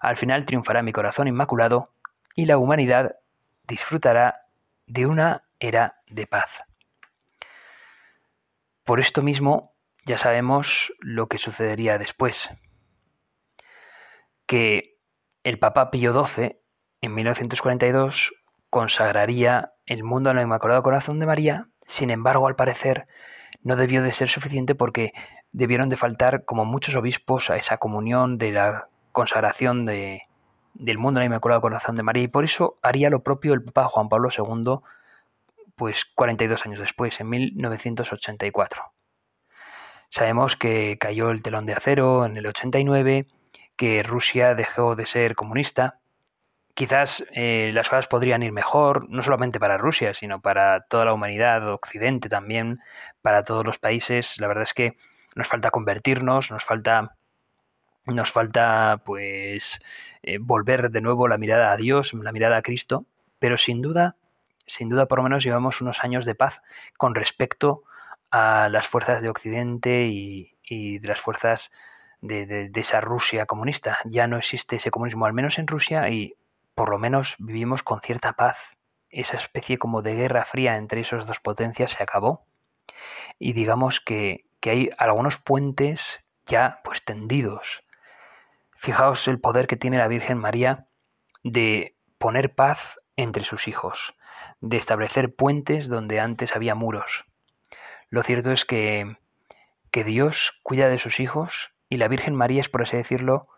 Al 0.00 0.16
final 0.16 0.46
triunfará 0.46 0.82
mi 0.82 0.92
corazón 0.92 1.28
inmaculado 1.28 1.90
y 2.34 2.46
la 2.46 2.58
humanidad 2.58 3.16
disfrutará 3.66 4.46
de 4.86 5.06
una 5.06 5.44
era 5.58 6.00
de 6.06 6.26
paz. 6.26 6.64
Por 8.84 9.00
esto 9.00 9.22
mismo 9.22 9.75
ya 10.06 10.18
sabemos 10.18 10.92
lo 11.00 11.26
que 11.26 11.36
sucedería 11.36 11.98
después. 11.98 12.48
Que 14.46 14.96
el 15.42 15.58
Papa 15.58 15.90
Pío 15.90 16.12
XII 16.12 16.60
en 17.00 17.14
1942 17.14 18.32
consagraría 18.70 19.72
el 19.84 20.04
mundo 20.04 20.30
al 20.30 20.40
Inmaculado 20.40 20.82
Corazón 20.84 21.18
de 21.18 21.26
María, 21.26 21.68
sin 21.84 22.10
embargo, 22.10 22.46
al 22.46 22.54
parecer, 22.54 23.08
no 23.62 23.74
debió 23.74 24.02
de 24.02 24.12
ser 24.12 24.28
suficiente 24.28 24.76
porque 24.76 25.12
debieron 25.50 25.88
de 25.88 25.96
faltar, 25.96 26.44
como 26.44 26.64
muchos 26.64 26.94
obispos, 26.94 27.50
a 27.50 27.56
esa 27.56 27.78
comunión 27.78 28.38
de 28.38 28.52
la 28.52 28.88
consagración 29.10 29.86
de, 29.86 30.22
del 30.74 30.98
mundo 30.98 31.18
al 31.18 31.26
Inmaculado 31.26 31.60
Corazón 31.60 31.96
de 31.96 32.04
María 32.04 32.22
y 32.22 32.28
por 32.28 32.44
eso 32.44 32.78
haría 32.80 33.10
lo 33.10 33.24
propio 33.24 33.54
el 33.54 33.64
Papa 33.64 33.88
Juan 33.88 34.08
Pablo 34.08 34.28
II 34.36 34.78
pues 35.74 36.04
42 36.04 36.64
años 36.64 36.78
después, 36.78 37.20
en 37.20 37.28
1984. 37.28 38.95
Sabemos 40.16 40.56
que 40.56 40.96
cayó 40.98 41.30
el 41.30 41.42
telón 41.42 41.66
de 41.66 41.74
acero 41.74 42.24
en 42.24 42.38
el 42.38 42.46
89, 42.46 43.26
que 43.76 44.02
Rusia 44.02 44.54
dejó 44.54 44.96
de 44.96 45.04
ser 45.04 45.34
comunista. 45.34 45.98
Quizás 46.72 47.26
eh, 47.32 47.70
las 47.74 47.90
cosas 47.90 48.08
podrían 48.08 48.42
ir 48.42 48.50
mejor, 48.50 49.10
no 49.10 49.22
solamente 49.22 49.60
para 49.60 49.76
Rusia, 49.76 50.14
sino 50.14 50.40
para 50.40 50.86
toda 50.86 51.04
la 51.04 51.12
humanidad, 51.12 51.70
Occidente 51.70 52.30
también, 52.30 52.80
para 53.20 53.44
todos 53.44 53.66
los 53.66 53.78
países. 53.78 54.40
La 54.40 54.46
verdad 54.46 54.62
es 54.62 54.72
que 54.72 54.96
nos 55.34 55.48
falta 55.48 55.70
convertirnos, 55.70 56.50
nos 56.50 56.64
falta 56.64 57.18
nos 58.06 58.32
falta 58.32 59.02
pues 59.04 59.80
eh, 60.22 60.38
volver 60.40 60.90
de 60.90 61.02
nuevo 61.02 61.28
la 61.28 61.36
mirada 61.36 61.72
a 61.72 61.76
Dios, 61.76 62.14
la 62.14 62.32
mirada 62.32 62.56
a 62.56 62.62
Cristo, 62.62 63.04
pero 63.38 63.58
sin 63.58 63.82
duda, 63.82 64.16
sin 64.66 64.88
duda 64.88 65.04
por 65.04 65.18
lo 65.18 65.24
menos 65.24 65.44
llevamos 65.44 65.82
unos 65.82 66.02
años 66.02 66.24
de 66.24 66.34
paz 66.34 66.62
con 66.96 67.14
respecto 67.14 67.82
a 67.82 67.95
las 68.30 68.86
fuerzas 68.88 69.22
de 69.22 69.28
Occidente 69.28 70.06
y, 70.06 70.98
de 70.98 71.08
las 71.08 71.20
fuerzas 71.20 71.70
de, 72.20 72.46
de, 72.46 72.80
esa 72.80 73.00
Rusia 73.00 73.46
comunista. 73.46 73.98
Ya 74.04 74.26
no 74.26 74.36
existe 74.36 74.76
ese 74.76 74.90
comunismo, 74.90 75.26
al 75.26 75.32
menos 75.32 75.58
en 75.58 75.66
Rusia, 75.66 76.08
y 76.08 76.34
por 76.74 76.90
lo 76.90 76.98
menos 76.98 77.36
vivimos 77.38 77.82
con 77.82 78.00
cierta 78.00 78.34
paz. 78.34 78.76
Esa 79.08 79.36
especie 79.36 79.78
como 79.78 80.02
de 80.02 80.14
guerra 80.14 80.44
fría 80.44 80.76
entre 80.76 81.00
esas 81.00 81.26
dos 81.26 81.40
potencias 81.40 81.92
se 81.92 82.02
acabó. 82.02 82.44
Y 83.38 83.52
digamos 83.52 84.00
que, 84.00 84.46
que 84.60 84.70
hay 84.70 84.90
algunos 84.98 85.38
puentes 85.38 86.20
ya 86.46 86.80
pues 86.84 87.04
tendidos 87.04 87.86
Fijaos 88.76 89.26
el 89.26 89.40
poder 89.40 89.66
que 89.66 89.76
tiene 89.76 89.98
la 89.98 90.06
Virgen 90.06 90.38
María 90.38 90.86
de 91.42 91.96
poner 92.18 92.54
paz 92.54 93.00
entre 93.16 93.44
sus 93.44 93.68
hijos, 93.68 94.14
de 94.60 94.76
establecer 94.76 95.34
puentes 95.34 95.88
donde 95.88 96.20
antes 96.20 96.54
había 96.54 96.74
muros. 96.74 97.24
Lo 98.08 98.22
cierto 98.22 98.52
es 98.52 98.64
que, 98.64 99.16
que 99.90 100.04
Dios 100.04 100.60
cuida 100.62 100.88
de 100.88 100.98
sus 100.98 101.20
hijos 101.20 101.72
y 101.88 101.96
la 101.96 102.08
Virgen 102.08 102.34
María 102.34 102.60
es, 102.60 102.68
por 102.68 102.82
así 102.82 102.96
decirlo, 102.96 103.48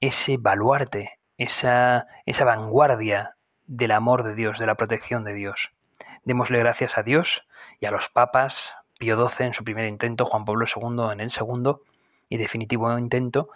ese 0.00 0.36
baluarte, 0.36 1.18
esa, 1.38 2.06
esa 2.26 2.44
vanguardia 2.44 3.36
del 3.66 3.90
amor 3.92 4.22
de 4.22 4.34
Dios, 4.34 4.58
de 4.58 4.66
la 4.66 4.74
protección 4.74 5.24
de 5.24 5.34
Dios. 5.34 5.72
Démosle 6.24 6.58
gracias 6.58 6.98
a 6.98 7.02
Dios 7.02 7.46
y 7.80 7.86
a 7.86 7.90
los 7.90 8.08
papas, 8.08 8.74
Pío 8.98 9.16
XII 9.28 9.46
en 9.46 9.54
su 9.54 9.64
primer 9.64 9.86
intento, 9.86 10.24
Juan 10.24 10.44
Pablo 10.44 10.66
II 10.66 11.12
en 11.12 11.20
el 11.20 11.30
segundo 11.30 11.82
y 12.28 12.36
definitivo 12.36 12.96
intento, 12.98 13.50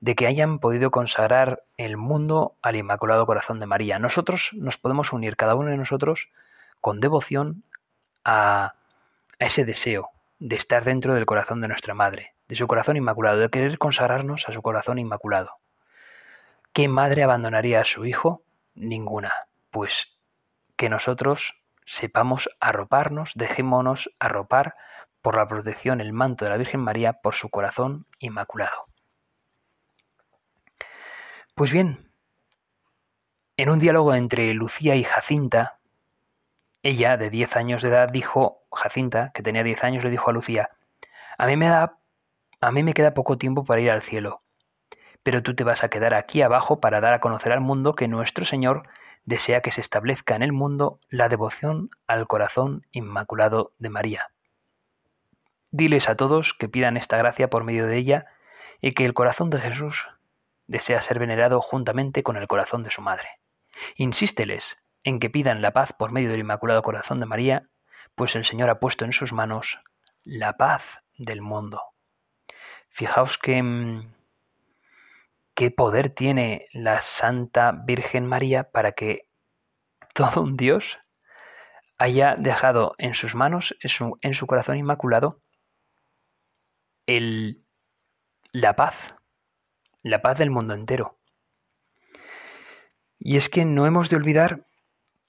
de 0.00 0.14
que 0.14 0.26
hayan 0.26 0.58
podido 0.58 0.90
consagrar 0.90 1.62
el 1.76 1.96
mundo 1.96 2.54
al 2.62 2.76
Inmaculado 2.76 3.26
Corazón 3.26 3.60
de 3.60 3.66
María. 3.66 3.98
Nosotros 3.98 4.50
nos 4.54 4.76
podemos 4.76 5.12
unir, 5.12 5.36
cada 5.36 5.54
uno 5.54 5.70
de 5.70 5.76
nosotros, 5.76 6.28
con 6.80 7.00
devoción 7.00 7.62
a, 8.24 8.74
ese 9.38 9.64
deseo 9.64 10.10
de 10.38 10.56
estar 10.56 10.84
dentro 10.84 11.14
del 11.14 11.26
corazón 11.26 11.60
de 11.60 11.68
nuestra 11.68 11.94
Madre, 11.94 12.34
de 12.48 12.56
su 12.56 12.66
corazón 12.66 12.96
inmaculado, 12.96 13.38
de 13.38 13.50
querer 13.50 13.78
consagrarnos 13.78 14.48
a 14.48 14.52
su 14.52 14.62
corazón 14.62 14.98
inmaculado. 14.98 15.58
¿Qué 16.72 16.88
madre 16.88 17.22
abandonaría 17.22 17.80
a 17.80 17.84
su 17.84 18.04
hijo? 18.04 18.42
Ninguna. 18.74 19.32
Pues 19.70 20.18
que 20.76 20.88
nosotros 20.88 21.62
sepamos 21.86 22.50
arroparnos, 22.60 23.32
dejémonos 23.34 24.10
arropar 24.18 24.74
por 25.22 25.36
la 25.36 25.46
protección, 25.46 26.00
el 26.00 26.12
manto 26.12 26.44
de 26.44 26.50
la 26.50 26.56
Virgen 26.56 26.80
María, 26.80 27.14
por 27.14 27.34
su 27.34 27.48
corazón 27.48 28.06
inmaculado. 28.18 28.86
Pues 31.54 31.72
bien, 31.72 32.10
en 33.56 33.70
un 33.70 33.78
diálogo 33.78 34.14
entre 34.14 34.52
Lucía 34.52 34.96
y 34.96 35.04
Jacinta, 35.04 35.78
ella, 36.84 37.16
de 37.16 37.30
10 37.30 37.56
años 37.56 37.82
de 37.82 37.88
edad, 37.88 38.08
dijo, 38.10 38.62
Jacinta, 38.70 39.32
que 39.34 39.42
tenía 39.42 39.64
10 39.64 39.82
años, 39.84 40.04
le 40.04 40.10
dijo 40.10 40.30
a 40.30 40.32
Lucía, 40.32 40.70
a 41.38 41.46
mí 41.46 41.56
me 41.56 41.66
da, 41.66 41.98
a 42.60 42.70
mí 42.70 42.82
me 42.82 42.92
queda 42.92 43.14
poco 43.14 43.38
tiempo 43.38 43.64
para 43.64 43.80
ir 43.80 43.90
al 43.90 44.02
cielo, 44.02 44.42
pero 45.22 45.42
tú 45.42 45.56
te 45.56 45.64
vas 45.64 45.82
a 45.82 45.88
quedar 45.88 46.14
aquí 46.14 46.42
abajo 46.42 46.80
para 46.80 47.00
dar 47.00 47.14
a 47.14 47.20
conocer 47.20 47.52
al 47.52 47.62
mundo 47.62 47.94
que 47.94 48.06
nuestro 48.06 48.44
Señor 48.44 48.86
desea 49.24 49.62
que 49.62 49.72
se 49.72 49.80
establezca 49.80 50.36
en 50.36 50.42
el 50.42 50.52
mundo 50.52 51.00
la 51.08 51.30
devoción 51.30 51.90
al 52.06 52.26
corazón 52.26 52.86
inmaculado 52.92 53.72
de 53.78 53.88
María. 53.88 54.28
Diles 55.70 56.08
a 56.10 56.16
todos 56.16 56.52
que 56.52 56.68
pidan 56.68 56.98
esta 56.98 57.16
gracia 57.16 57.48
por 57.48 57.64
medio 57.64 57.86
de 57.86 57.96
ella 57.96 58.26
y 58.80 58.92
que 58.92 59.06
el 59.06 59.14
corazón 59.14 59.48
de 59.48 59.58
Jesús 59.58 60.10
desea 60.66 61.00
ser 61.00 61.18
venerado 61.18 61.62
juntamente 61.62 62.22
con 62.22 62.36
el 62.36 62.46
corazón 62.46 62.82
de 62.82 62.90
su 62.90 63.00
madre. 63.00 63.40
Insísteles 63.96 64.76
en 65.04 65.20
que 65.20 65.30
pidan 65.30 65.62
la 65.62 65.72
paz 65.72 65.92
por 65.92 66.10
medio 66.10 66.30
del 66.30 66.40
Inmaculado 66.40 66.82
Corazón 66.82 67.20
de 67.20 67.26
María, 67.26 67.68
pues 68.14 68.34
el 68.34 68.44
Señor 68.44 68.70
ha 68.70 68.80
puesto 68.80 69.04
en 69.04 69.12
sus 69.12 69.32
manos 69.32 69.80
la 70.24 70.56
paz 70.56 71.04
del 71.16 71.42
mundo. 71.42 71.80
Fijaos 72.88 73.38
que 73.38 73.62
mm, 73.62 74.14
qué 75.54 75.70
poder 75.70 76.10
tiene 76.10 76.66
la 76.72 77.00
Santa 77.00 77.72
Virgen 77.72 78.26
María 78.26 78.70
para 78.70 78.92
que 78.92 79.28
todo 80.14 80.42
un 80.42 80.56
Dios 80.56 80.98
haya 81.98 82.36
dejado 82.36 82.94
en 82.98 83.14
sus 83.14 83.34
manos, 83.34 83.76
en 83.80 83.90
su, 83.90 84.18
en 84.20 84.34
su 84.34 84.46
corazón 84.46 84.76
inmaculado, 84.76 85.40
el, 87.06 87.64
la 88.52 88.74
paz, 88.76 89.14
la 90.02 90.22
paz 90.22 90.38
del 90.38 90.50
mundo 90.50 90.74
entero. 90.74 91.18
Y 93.18 93.36
es 93.36 93.48
que 93.48 93.64
no 93.64 93.86
hemos 93.86 94.10
de 94.10 94.16
olvidar 94.16 94.66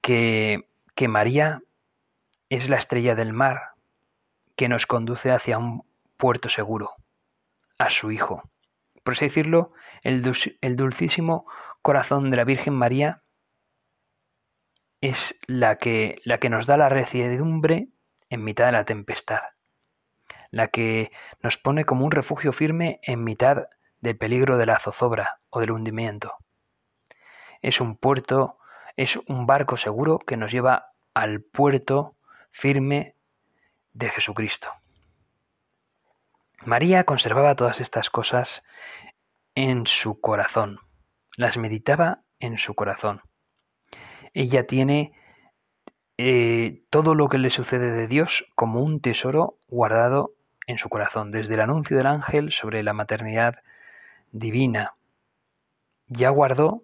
que, 0.05 0.69
que 0.93 1.07
María 1.07 1.63
es 2.49 2.69
la 2.69 2.75
estrella 2.75 3.15
del 3.15 3.33
mar 3.33 3.71
que 4.55 4.69
nos 4.69 4.85
conduce 4.85 5.31
hacia 5.31 5.57
un 5.57 5.83
puerto 6.15 6.47
seguro, 6.47 6.93
a 7.79 7.89
su 7.89 8.11
Hijo. 8.11 8.43
Por 9.03 9.13
así 9.13 9.25
decirlo, 9.25 9.73
el, 10.03 10.21
el 10.61 10.75
dulcísimo 10.75 11.47
corazón 11.81 12.29
de 12.29 12.37
la 12.37 12.43
Virgen 12.43 12.75
María 12.75 13.23
es 15.01 15.39
la 15.47 15.77
que, 15.77 16.19
la 16.23 16.37
que 16.37 16.51
nos 16.51 16.67
da 16.67 16.77
la 16.77 16.89
recidumbre 16.89 17.87
en 18.29 18.43
mitad 18.43 18.67
de 18.67 18.73
la 18.73 18.85
tempestad, 18.85 19.41
la 20.51 20.67
que 20.67 21.11
nos 21.41 21.57
pone 21.57 21.83
como 21.83 22.05
un 22.05 22.11
refugio 22.11 22.53
firme 22.53 22.99
en 23.01 23.23
mitad 23.23 23.69
del 24.01 24.19
peligro 24.19 24.57
de 24.57 24.67
la 24.67 24.77
zozobra 24.77 25.41
o 25.49 25.61
del 25.61 25.71
hundimiento. 25.71 26.35
Es 27.63 27.81
un 27.81 27.97
puerto, 27.97 28.59
es 28.95 29.17
un 29.27 29.45
barco 29.45 29.77
seguro 29.77 30.19
que 30.19 30.37
nos 30.37 30.51
lleva 30.51 30.91
al 31.13 31.41
puerto 31.41 32.15
firme 32.51 33.15
de 33.93 34.09
Jesucristo. 34.09 34.69
María 36.63 37.03
conservaba 37.03 37.55
todas 37.55 37.79
estas 37.79 38.09
cosas 38.09 38.63
en 39.55 39.85
su 39.85 40.19
corazón, 40.19 40.79
las 41.37 41.57
meditaba 41.57 42.23
en 42.39 42.57
su 42.57 42.73
corazón. 42.73 43.21
Ella 44.33 44.67
tiene 44.67 45.13
eh, 46.17 46.83
todo 46.89 47.13
lo 47.13 47.29
que 47.29 47.37
le 47.37 47.49
sucede 47.49 47.91
de 47.91 48.07
Dios 48.07 48.45
como 48.55 48.81
un 48.81 48.99
tesoro 48.99 49.57
guardado 49.67 50.33
en 50.67 50.77
su 50.77 50.89
corazón, 50.89 51.31
desde 51.31 51.53
el 51.53 51.61
anuncio 51.61 51.97
del 51.97 52.07
ángel 52.07 52.51
sobre 52.51 52.83
la 52.83 52.93
maternidad 52.93 53.61
divina. 54.31 54.95
Ya 56.07 56.29
guardó 56.29 56.83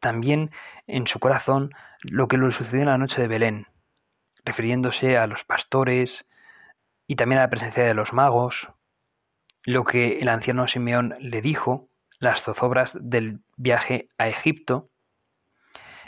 también 0.00 0.50
en 0.86 1.06
su 1.06 1.18
corazón 1.18 1.74
lo 2.02 2.28
que 2.28 2.38
le 2.38 2.50
sucedió 2.50 2.82
en 2.82 2.88
la 2.88 2.98
noche 2.98 3.20
de 3.20 3.28
Belén, 3.28 3.66
refiriéndose 4.44 5.18
a 5.18 5.26
los 5.26 5.44
pastores 5.44 6.26
y 7.06 7.16
también 7.16 7.40
a 7.40 7.42
la 7.44 7.50
presencia 7.50 7.84
de 7.84 7.94
los 7.94 8.12
magos, 8.12 8.70
lo 9.64 9.84
que 9.84 10.18
el 10.20 10.28
anciano 10.28 10.66
Simeón 10.68 11.14
le 11.20 11.42
dijo, 11.42 11.88
las 12.20 12.42
zozobras 12.42 12.96
del 13.00 13.40
viaje 13.56 14.08
a 14.18 14.28
Egipto. 14.28 14.90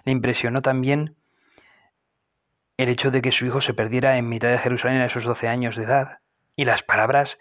Le 0.04 0.12
impresionó 0.12 0.62
también 0.62 1.16
el 2.76 2.88
hecho 2.88 3.10
de 3.10 3.22
que 3.22 3.32
su 3.32 3.46
hijo 3.46 3.60
se 3.60 3.74
perdiera 3.74 4.16
en 4.16 4.28
mitad 4.28 4.48
de 4.48 4.58
Jerusalén 4.58 5.02
a 5.02 5.06
esos 5.06 5.24
12 5.24 5.48
años 5.48 5.76
de 5.76 5.84
edad 5.84 6.20
y 6.56 6.64
las 6.64 6.82
palabras 6.82 7.38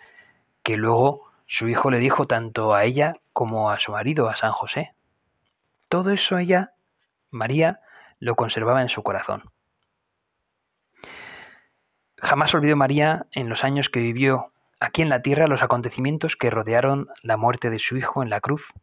que 0.63 0.77
luego 0.77 1.31
su 1.45 1.67
hijo 1.69 1.89
le 1.89 1.99
dijo 1.99 2.27
tanto 2.27 2.75
a 2.75 2.83
ella 2.83 3.15
como 3.33 3.71
a 3.71 3.79
su 3.79 3.93
marido, 3.93 4.27
a 4.27 4.35
San 4.35 4.51
José. 4.51 4.93
Todo 5.89 6.12
eso 6.12 6.38
ella, 6.38 6.74
María, 7.31 7.81
lo 8.19 8.36
conservaba 8.36 8.81
en 8.81 8.89
su 8.89 9.03
corazón. 9.03 9.51
Jamás 12.17 12.53
olvidó 12.53 12.75
María 12.75 13.27
en 13.31 13.50
los 13.50 13.63
años 13.63 13.89
que 13.89 14.00
vivió 14.00 14.53
aquí 14.79 15.01
en 15.01 15.10
la 15.10 15.22
tierra 15.22 15.48
los 15.48 15.63
acontecimientos 15.63 16.36
que 16.36 16.50
rodearon 16.50 17.08
la 17.24 17.38
muerte 17.38 17.69
de 17.69 17.79
su 17.79 17.98
Hijo 17.98 18.24
en 18.24 18.29
la 18.29 18.39
cruz 18.39 18.74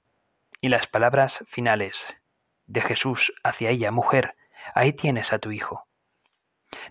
y 0.61 0.69
las 0.69 0.87
palabras 0.87 1.45
finales 1.47 2.15
de 2.67 2.81
Jesús 2.81 3.33
hacia 3.45 3.71
ella, 3.71 3.91
mujer, 3.91 4.37
ahí 4.75 4.93
tienes 4.93 5.33
a 5.33 5.39
tu 5.39 5.53
Hijo. 5.53 5.87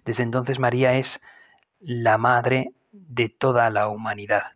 Desde 0.05 0.23
entonces 0.23 0.59
María 0.59 0.93
es 0.93 1.19
la 1.79 2.17
madre 2.17 2.73
de 2.91 3.27
toda 3.29 3.69
la 3.69 3.89
humanidad. 3.89 4.53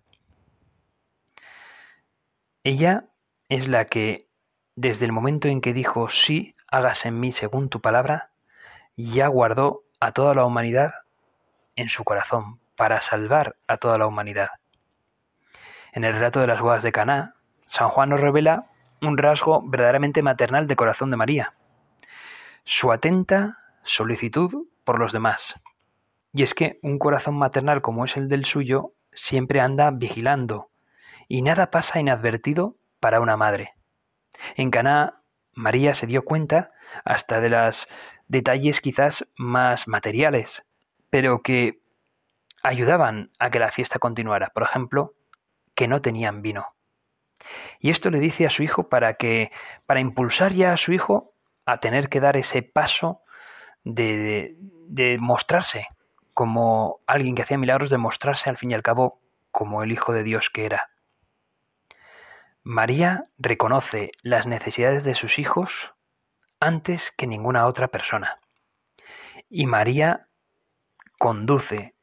Ella 2.63 3.09
es 3.49 3.67
la 3.67 3.85
que, 3.85 4.28
desde 4.79 5.05
el 5.05 5.11
momento 5.11 5.49
en 5.49 5.59
que 5.59 5.73
dijo 5.73 6.07
sí, 6.07 6.53
hagas 6.69 7.05
en 7.05 7.19
mí 7.19 7.33
según 7.33 7.67
tu 7.67 7.81
palabra, 7.81 8.31
ya 8.95 9.27
guardó 9.27 9.83
a 9.99 10.13
toda 10.13 10.33
la 10.33 10.45
humanidad 10.45 10.93
en 11.75 11.89
su 11.89 12.05
corazón 12.05 12.61
para 12.77 13.01
salvar 13.01 13.57
a 13.67 13.75
toda 13.75 13.97
la 13.97 14.07
humanidad. 14.07 14.51
En 15.91 16.05
el 16.05 16.13
relato 16.13 16.39
de 16.39 16.47
las 16.47 16.61
bodas 16.61 16.81
de 16.81 16.93
Caná, 16.93 17.35
San 17.65 17.89
Juan 17.89 18.07
nos 18.07 18.21
revela 18.21 18.67
un 19.01 19.17
rasgo 19.17 19.61
verdaderamente 19.65 20.21
maternal 20.21 20.65
de 20.65 20.77
corazón 20.77 21.11
de 21.11 21.17
María, 21.17 21.55
su 22.63 22.93
atenta 22.93 23.57
solicitud 23.83 24.67
por 24.85 24.97
los 24.97 25.11
demás. 25.11 25.55
Y 26.31 26.43
es 26.43 26.53
que 26.53 26.79
un 26.83 26.99
corazón 26.99 27.37
maternal 27.37 27.81
como 27.81 28.05
es 28.05 28.15
el 28.15 28.29
del 28.29 28.45
suyo 28.45 28.93
siempre 29.11 29.59
anda 29.59 29.91
vigilando, 29.91 30.71
y 31.27 31.41
nada 31.41 31.69
pasa 31.69 31.99
inadvertido 31.99 32.77
para 33.01 33.19
una 33.19 33.35
madre. 33.35 33.73
En 34.55 34.71
Caná, 34.71 35.21
María 35.53 35.95
se 35.95 36.07
dio 36.07 36.23
cuenta 36.23 36.71
hasta 37.03 37.41
de 37.41 37.49
los 37.49 37.87
detalles 38.27 38.81
quizás 38.81 39.27
más 39.35 39.87
materiales, 39.87 40.65
pero 41.09 41.41
que 41.41 41.81
ayudaban 42.63 43.31
a 43.39 43.49
que 43.49 43.59
la 43.59 43.71
fiesta 43.71 43.99
continuara. 43.99 44.49
Por 44.53 44.63
ejemplo, 44.63 45.15
que 45.75 45.87
no 45.87 46.01
tenían 46.01 46.41
vino. 46.41 46.75
Y 47.79 47.89
esto 47.89 48.09
le 48.09 48.19
dice 48.19 48.45
a 48.45 48.49
su 48.49 48.63
hijo 48.63 48.89
para 48.89 49.13
que, 49.13 49.51
para 49.85 49.99
impulsar 49.99 50.53
ya 50.53 50.73
a 50.73 50.77
su 50.77 50.91
hijo 50.91 51.33
a 51.65 51.79
tener 51.79 52.09
que 52.09 52.19
dar 52.19 52.37
ese 52.37 52.63
paso 52.63 53.21
de, 53.83 54.55
de, 54.87 55.17
mostrarse 55.19 55.87
como 56.33 56.99
alguien 57.07 57.35
que 57.35 57.43
hacía 57.43 57.57
milagros, 57.57 57.89
de 57.89 57.97
mostrarse 57.97 58.49
al 58.49 58.57
fin 58.57 58.71
y 58.71 58.73
al 58.73 58.83
cabo 58.83 59.21
como 59.51 59.83
el 59.83 59.91
Hijo 59.91 60.13
de 60.13 60.23
Dios 60.23 60.49
que 60.49 60.65
era. 60.65 60.88
María 62.63 63.23
reconoce 63.37 64.11
las 64.21 64.45
necesidades 64.45 65.03
de 65.03 65.15
sus 65.15 65.39
hijos 65.39 65.95
antes 66.59 67.11
que 67.11 67.25
ninguna 67.25 67.65
otra 67.65 67.87
persona. 67.87 68.41
Y 69.49 69.65
María 69.65 70.27
conduce 71.17 71.95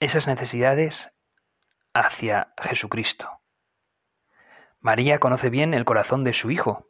esas 0.00 0.26
necesidades 0.26 1.10
hacia 1.92 2.54
Jesucristo. 2.60 3.40
María 4.80 5.18
conoce 5.18 5.50
bien 5.50 5.74
el 5.74 5.84
corazón 5.84 6.24
de 6.24 6.32
su 6.32 6.50
Hijo 6.50 6.88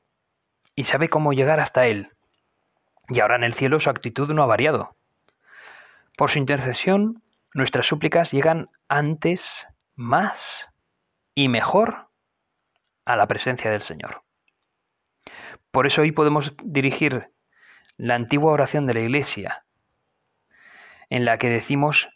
y 0.74 0.84
sabe 0.84 1.08
cómo 1.08 1.32
llegar 1.32 1.58
hasta 1.58 1.86
Él. 1.86 2.12
Y 3.08 3.20
ahora 3.20 3.36
en 3.36 3.44
el 3.44 3.54
cielo 3.54 3.80
su 3.80 3.90
actitud 3.90 4.30
no 4.32 4.42
ha 4.42 4.46
variado. 4.46 4.96
Por 6.16 6.30
su 6.30 6.38
intercesión, 6.38 7.22
nuestras 7.54 7.86
súplicas 7.86 8.30
llegan 8.30 8.70
antes, 8.88 9.66
más 9.94 10.68
y 11.34 11.48
mejor 11.48 12.07
a 13.08 13.16
la 13.16 13.26
presencia 13.26 13.70
del 13.70 13.80
Señor. 13.80 14.22
Por 15.70 15.86
eso 15.86 16.02
hoy 16.02 16.12
podemos 16.12 16.54
dirigir 16.62 17.32
la 17.96 18.14
antigua 18.14 18.52
oración 18.52 18.86
de 18.86 18.92
la 18.92 19.00
Iglesia, 19.00 19.64
en 21.08 21.24
la 21.24 21.38
que 21.38 21.48
decimos 21.48 22.10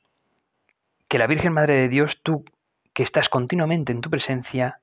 que 1.09 1.19
la 1.19 1.27
Virgen 1.27 1.55
Madre 1.55 1.77
de 1.77 1.89
Dios, 1.89 2.21
tú 2.23 2.45
que 2.93 3.03
estás 3.03 3.31
continuamente 3.31 3.91
en 3.91 4.03
tu 4.03 4.11
presencia, 4.11 4.83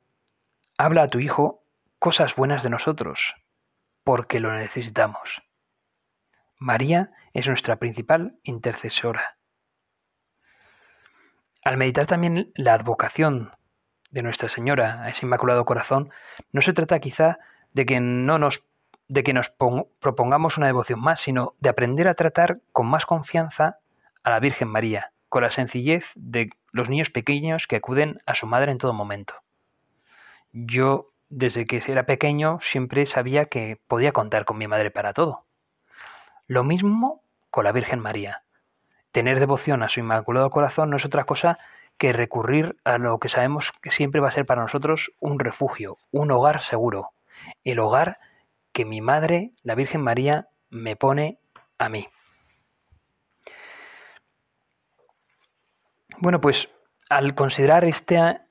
habla 0.79 1.03
a 1.03 1.07
tu 1.09 1.19
Hijo 1.19 1.63
cosas 1.99 2.35
buenas 2.35 2.63
de 2.63 2.71
nosotros, 2.71 3.35
porque 4.03 4.39
lo 4.39 4.51
necesitamos. 4.51 5.43
María 6.57 7.11
es 7.33 7.47
nuestra 7.47 7.75
principal 7.75 8.39
intercesora. 8.41 9.37
Al 11.63 11.77
meditar 11.77 12.07
también 12.07 12.51
la 12.55 12.73
advocación 12.73 13.51
de 14.11 14.23
Nuestra 14.23 14.49
Señora 14.49 15.03
a 15.03 15.09
ese 15.09 15.25
Inmaculado 15.25 15.65
Corazón, 15.65 16.11
no 16.51 16.61
se 16.61 16.73
trata 16.73 16.99
quizá 16.99 17.39
de 17.73 17.85
que 17.85 17.99
no 17.99 18.39
nos 18.39 18.63
de 19.09 19.23
que 19.23 19.33
nos 19.33 19.51
propongamos 19.99 20.57
una 20.57 20.67
devoción 20.67 21.01
más, 21.01 21.19
sino 21.19 21.55
de 21.59 21.69
aprender 21.69 22.07
a 22.07 22.13
tratar 22.13 22.59
con 22.71 22.85
más 22.85 23.07
confianza 23.07 23.79
a 24.23 24.29
la 24.29 24.39
Virgen 24.39 24.67
María, 24.67 25.13
con 25.29 25.41
la 25.41 25.49
sencillez 25.49 26.13
de 26.15 26.51
los 26.71 26.89
niños 26.89 27.09
pequeños 27.09 27.65
que 27.65 27.75
acuden 27.75 28.19
a 28.27 28.35
su 28.35 28.45
madre 28.45 28.71
en 28.71 28.77
todo 28.77 28.93
momento. 28.93 29.33
Yo, 30.51 31.11
desde 31.29 31.65
que 31.65 31.81
era 31.87 32.05
pequeño, 32.05 32.59
siempre 32.59 33.07
sabía 33.07 33.45
que 33.45 33.81
podía 33.87 34.11
contar 34.11 34.45
con 34.45 34.59
mi 34.59 34.67
madre 34.67 34.91
para 34.91 35.13
todo. 35.13 35.47
Lo 36.45 36.63
mismo 36.63 37.23
con 37.49 37.63
la 37.63 37.71
Virgen 37.71 37.99
María. 37.99 38.43
Tener 39.11 39.39
devoción 39.39 39.81
a 39.81 39.89
su 39.89 40.01
Inmaculado 40.01 40.51
Corazón 40.51 40.91
no 40.91 40.97
es 40.97 41.05
otra 41.05 41.23
cosa 41.23 41.57
que 41.99 42.13
recurrir 42.13 42.77
a 42.85 42.97
lo 42.97 43.19
que 43.19 43.29
sabemos 43.29 43.73
que 43.83 43.91
siempre 43.91 44.21
va 44.21 44.29
a 44.29 44.31
ser 44.31 44.45
para 44.45 44.61
nosotros 44.61 45.11
un 45.19 45.37
refugio, 45.37 45.97
un 46.11 46.31
hogar 46.31 46.61
seguro, 46.61 47.11
el 47.65 47.77
hogar 47.77 48.19
que 48.71 48.85
mi 48.85 49.01
madre, 49.01 49.51
la 49.63 49.75
Virgen 49.75 50.01
María, 50.01 50.47
me 50.69 50.95
pone 50.95 51.39
a 51.77 51.89
mí. 51.89 52.07
Bueno, 56.17 56.39
pues 56.39 56.69
al 57.09 57.35
considerar 57.35 57.83
esta, 57.83 58.45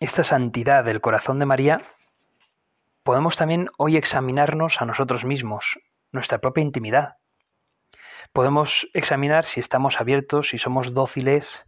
esta 0.00 0.24
santidad 0.24 0.84
del 0.84 1.00
corazón 1.00 1.38
de 1.38 1.46
María, 1.46 1.82
podemos 3.04 3.36
también 3.36 3.68
hoy 3.78 3.96
examinarnos 3.96 4.82
a 4.82 4.86
nosotros 4.86 5.24
mismos, 5.24 5.78
nuestra 6.10 6.38
propia 6.38 6.62
intimidad. 6.62 7.16
Podemos 8.32 8.88
examinar 8.92 9.44
si 9.44 9.60
estamos 9.60 10.00
abiertos, 10.00 10.48
si 10.48 10.58
somos 10.58 10.94
dóciles 10.94 11.64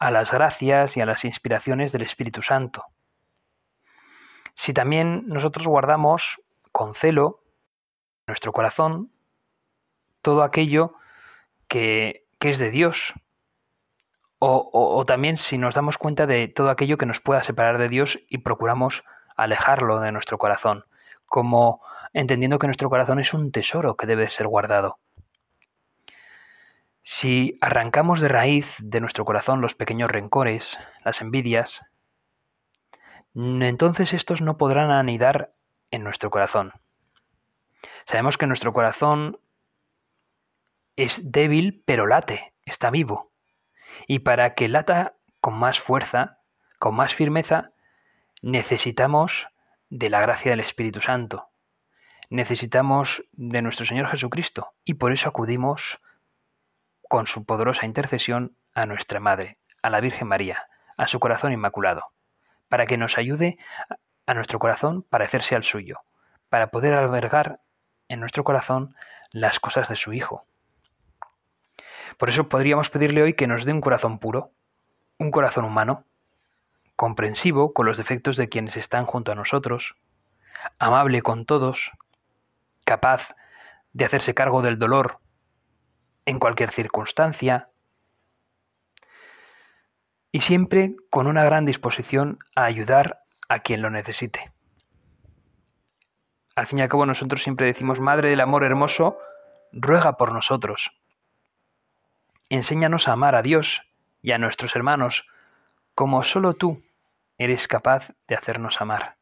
a 0.00 0.10
las 0.10 0.32
gracias 0.32 0.96
y 0.96 1.00
a 1.00 1.06
las 1.06 1.24
inspiraciones 1.24 1.92
del 1.92 2.02
Espíritu 2.02 2.42
Santo. 2.42 2.86
Si 4.54 4.72
también 4.72 5.28
nosotros 5.28 5.66
guardamos 5.66 6.40
con 6.72 6.94
celo 6.94 7.44
nuestro 8.26 8.52
corazón 8.52 9.12
todo 10.22 10.42
aquello 10.42 10.94
que, 11.68 12.26
que 12.38 12.50
es 12.50 12.58
de 12.58 12.70
Dios, 12.70 13.14
o, 14.42 15.04
también 15.06 15.36
si 15.36 15.58
nos 15.58 15.74
damos 15.74 15.98
cuenta 15.98 16.26
de 16.26 16.48
todo 16.48 16.70
aquello 16.70 16.96
que 16.96 17.04
nos 17.04 17.20
pueda 17.20 17.42
separar 17.42 17.76
de 17.76 17.88
Dios 17.88 18.20
y 18.26 18.38
procuramos 18.38 19.04
alejarlo 19.36 20.00
de 20.00 20.12
nuestro 20.12 20.38
corazón, 20.38 20.86
como 21.26 21.82
entendiendo 22.14 22.58
que 22.58 22.66
nuestro 22.66 22.88
corazón 22.88 23.18
es 23.20 23.34
un 23.34 23.52
tesoro 23.52 23.96
que 23.96 24.06
debe 24.06 24.30
ser 24.30 24.46
guardado. 24.46 24.98
Si 27.12 27.58
arrancamos 27.60 28.20
de 28.20 28.28
raíz 28.28 28.76
de 28.78 29.00
nuestro 29.00 29.24
corazón 29.24 29.60
los 29.60 29.74
pequeños 29.74 30.08
rencores, 30.08 30.78
las 31.04 31.20
envidias, 31.20 31.82
entonces 33.34 34.12
estos 34.12 34.42
no 34.42 34.56
podrán 34.56 34.92
anidar 34.92 35.52
en 35.90 36.04
nuestro 36.04 36.30
corazón. 36.30 36.72
Sabemos 38.04 38.38
que 38.38 38.46
nuestro 38.46 38.72
corazón 38.72 39.40
es 40.94 41.32
débil, 41.32 41.82
pero 41.84 42.06
late, 42.06 42.54
está 42.64 42.90
vivo. 42.92 43.32
Y 44.06 44.20
para 44.20 44.54
que 44.54 44.68
lata 44.68 45.16
con 45.40 45.54
más 45.54 45.80
fuerza, 45.80 46.38
con 46.78 46.94
más 46.94 47.12
firmeza, 47.12 47.72
necesitamos 48.40 49.48
de 49.88 50.10
la 50.10 50.20
gracia 50.20 50.52
del 50.52 50.60
Espíritu 50.60 51.00
Santo. 51.00 51.48
Necesitamos 52.28 53.24
de 53.32 53.62
nuestro 53.62 53.84
Señor 53.84 54.06
Jesucristo 54.06 54.74
y 54.84 54.94
por 54.94 55.10
eso 55.10 55.28
acudimos 55.28 56.00
con 57.10 57.26
su 57.26 57.44
poderosa 57.44 57.86
intercesión 57.86 58.56
a 58.72 58.86
nuestra 58.86 59.18
Madre, 59.18 59.58
a 59.82 59.90
la 59.90 60.00
Virgen 60.00 60.28
María, 60.28 60.68
a 60.96 61.08
su 61.08 61.18
corazón 61.18 61.52
inmaculado, 61.52 62.12
para 62.68 62.86
que 62.86 62.96
nos 62.96 63.18
ayude 63.18 63.58
a 64.26 64.34
nuestro 64.34 64.60
corazón 64.60 65.02
parecerse 65.02 65.56
al 65.56 65.64
suyo, 65.64 65.98
para 66.50 66.68
poder 66.68 66.94
albergar 66.94 67.62
en 68.06 68.20
nuestro 68.20 68.44
corazón 68.44 68.94
las 69.32 69.58
cosas 69.58 69.88
de 69.88 69.96
su 69.96 70.12
Hijo. 70.12 70.46
Por 72.16 72.28
eso 72.28 72.48
podríamos 72.48 72.90
pedirle 72.90 73.22
hoy 73.22 73.34
que 73.34 73.48
nos 73.48 73.64
dé 73.64 73.72
un 73.72 73.80
corazón 73.80 74.20
puro, 74.20 74.52
un 75.18 75.32
corazón 75.32 75.64
humano, 75.64 76.04
comprensivo 76.94 77.74
con 77.74 77.86
los 77.86 77.96
defectos 77.96 78.36
de 78.36 78.48
quienes 78.48 78.76
están 78.76 79.04
junto 79.04 79.32
a 79.32 79.34
nosotros, 79.34 79.96
amable 80.78 81.22
con 81.22 81.44
todos, 81.44 81.90
capaz 82.84 83.34
de 83.94 84.04
hacerse 84.04 84.32
cargo 84.32 84.62
del 84.62 84.78
dolor 84.78 85.18
en 86.30 86.38
cualquier 86.38 86.70
circunstancia 86.70 87.70
y 90.30 90.42
siempre 90.42 90.94
con 91.10 91.26
una 91.26 91.42
gran 91.42 91.66
disposición 91.66 92.38
a 92.54 92.64
ayudar 92.64 93.24
a 93.48 93.58
quien 93.58 93.82
lo 93.82 93.90
necesite. 93.90 94.52
Al 96.54 96.68
fin 96.68 96.78
y 96.78 96.82
al 96.82 96.88
cabo 96.88 97.04
nosotros 97.04 97.42
siempre 97.42 97.66
decimos, 97.66 97.98
Madre 97.98 98.30
del 98.30 98.40
Amor 98.40 98.62
Hermoso, 98.62 99.18
ruega 99.72 100.16
por 100.16 100.32
nosotros. 100.32 100.92
Enséñanos 102.48 103.08
a 103.08 103.12
amar 103.12 103.34
a 103.34 103.42
Dios 103.42 103.82
y 104.22 104.30
a 104.30 104.38
nuestros 104.38 104.76
hermanos 104.76 105.26
como 105.96 106.22
solo 106.22 106.54
tú 106.54 106.84
eres 107.38 107.66
capaz 107.66 108.12
de 108.28 108.36
hacernos 108.36 108.80
amar. 108.80 109.19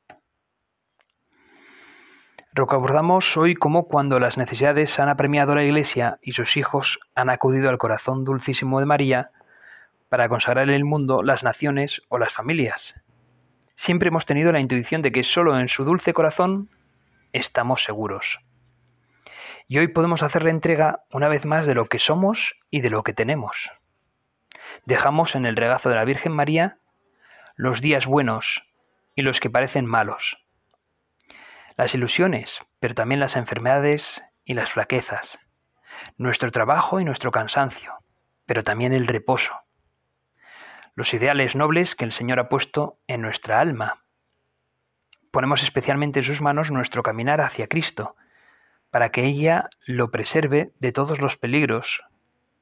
Recordamos 2.59 3.37
hoy 3.37 3.55
cómo 3.55 3.87
cuando 3.87 4.19
las 4.19 4.37
necesidades 4.37 4.99
han 4.99 5.09
apremiado 5.09 5.53
a 5.53 5.55
la 5.55 5.63
Iglesia 5.63 6.19
y 6.23 6.33
sus 6.33 6.57
hijos 6.57 6.99
han 7.15 7.31
acudido 7.31 7.71
al 7.71 7.79
corazón 7.79 8.25
dulcísimo 8.25 8.81
de 8.81 8.87
María 8.87 9.31
para 10.09 10.29
consagrar 10.29 10.69
el 10.69 10.85
mundo, 10.85 11.23
las 11.23 11.45
naciones 11.45 12.03
o 12.09 12.19
las 12.19 12.33
familias. 12.33 13.01
Siempre 13.77 14.09
hemos 14.09 14.27
tenido 14.27 14.51
la 14.51 14.59
intuición 14.59 15.03
de 15.03 15.13
que 15.13 15.23
solo 15.23 15.57
en 15.57 15.69
su 15.69 15.85
dulce 15.85 16.13
corazón 16.13 16.69
estamos 17.33 17.85
seguros. 17.85 18.41
Y 19.69 19.79
hoy 19.79 19.87
podemos 19.87 20.25
hacerle 20.25 20.51
entrega 20.51 21.05
una 21.13 21.29
vez 21.29 21.47
más 21.47 21.65
de 21.65 21.77
lo 21.77 21.87
que 21.87 22.01
somos 22.01 22.57
y 22.73 22.81
de 22.81 22.91
lo 22.91 23.05
que 23.05 23.13
tenemos. 23.13 23.71
Dejamos 24.85 25.37
en 25.37 25.45
el 25.45 25.55
regazo 25.55 25.91
de 25.91 25.95
la 25.95 26.05
Virgen 26.05 26.33
María 26.33 26.81
los 27.55 27.81
días 27.81 28.09
buenos 28.09 28.65
y 29.15 29.23
los 29.23 29.39
que 29.39 29.49
parecen 29.49 29.87
malos 29.87 30.48
las 31.79 31.95
ilusiones, 31.95 32.67
pero 32.81 32.95
también 32.95 33.21
las 33.21 33.37
enfermedades 33.37 34.25
y 34.45 34.55
las 34.55 34.73
flaquezas, 34.73 35.39
nuestro 36.17 36.51
trabajo 36.51 36.99
y 36.99 37.05
nuestro 37.05 37.31
cansancio, 37.31 37.95
pero 38.47 38.65
también 38.65 38.93
el 38.93 39.07
reposo, 39.07 39.55
los 40.97 41.15
ideales 41.15 41.55
nobles 41.55 41.95
que 41.95 42.05
el 42.05 42.13
Señor 42.13 42.41
ha 42.41 42.49
puesto 42.49 42.99
en 43.07 43.23
nuestra 43.23 43.61
alma. 43.61 44.05
Ponemos 45.31 45.63
especialmente 45.63 46.19
en 46.19 46.25
sus 46.25 46.41
manos 46.41 46.73
nuestro 46.73 47.05
caminar 47.05 47.41
hacia 47.41 47.69
Cristo, 47.69 48.17
para 48.91 49.11
que 49.11 49.25
ella 49.25 49.69
lo 49.87 50.11
preserve 50.11 50.73
de 50.81 50.91
todos 50.91 51.21
los 51.21 51.37
peligros 51.37 52.03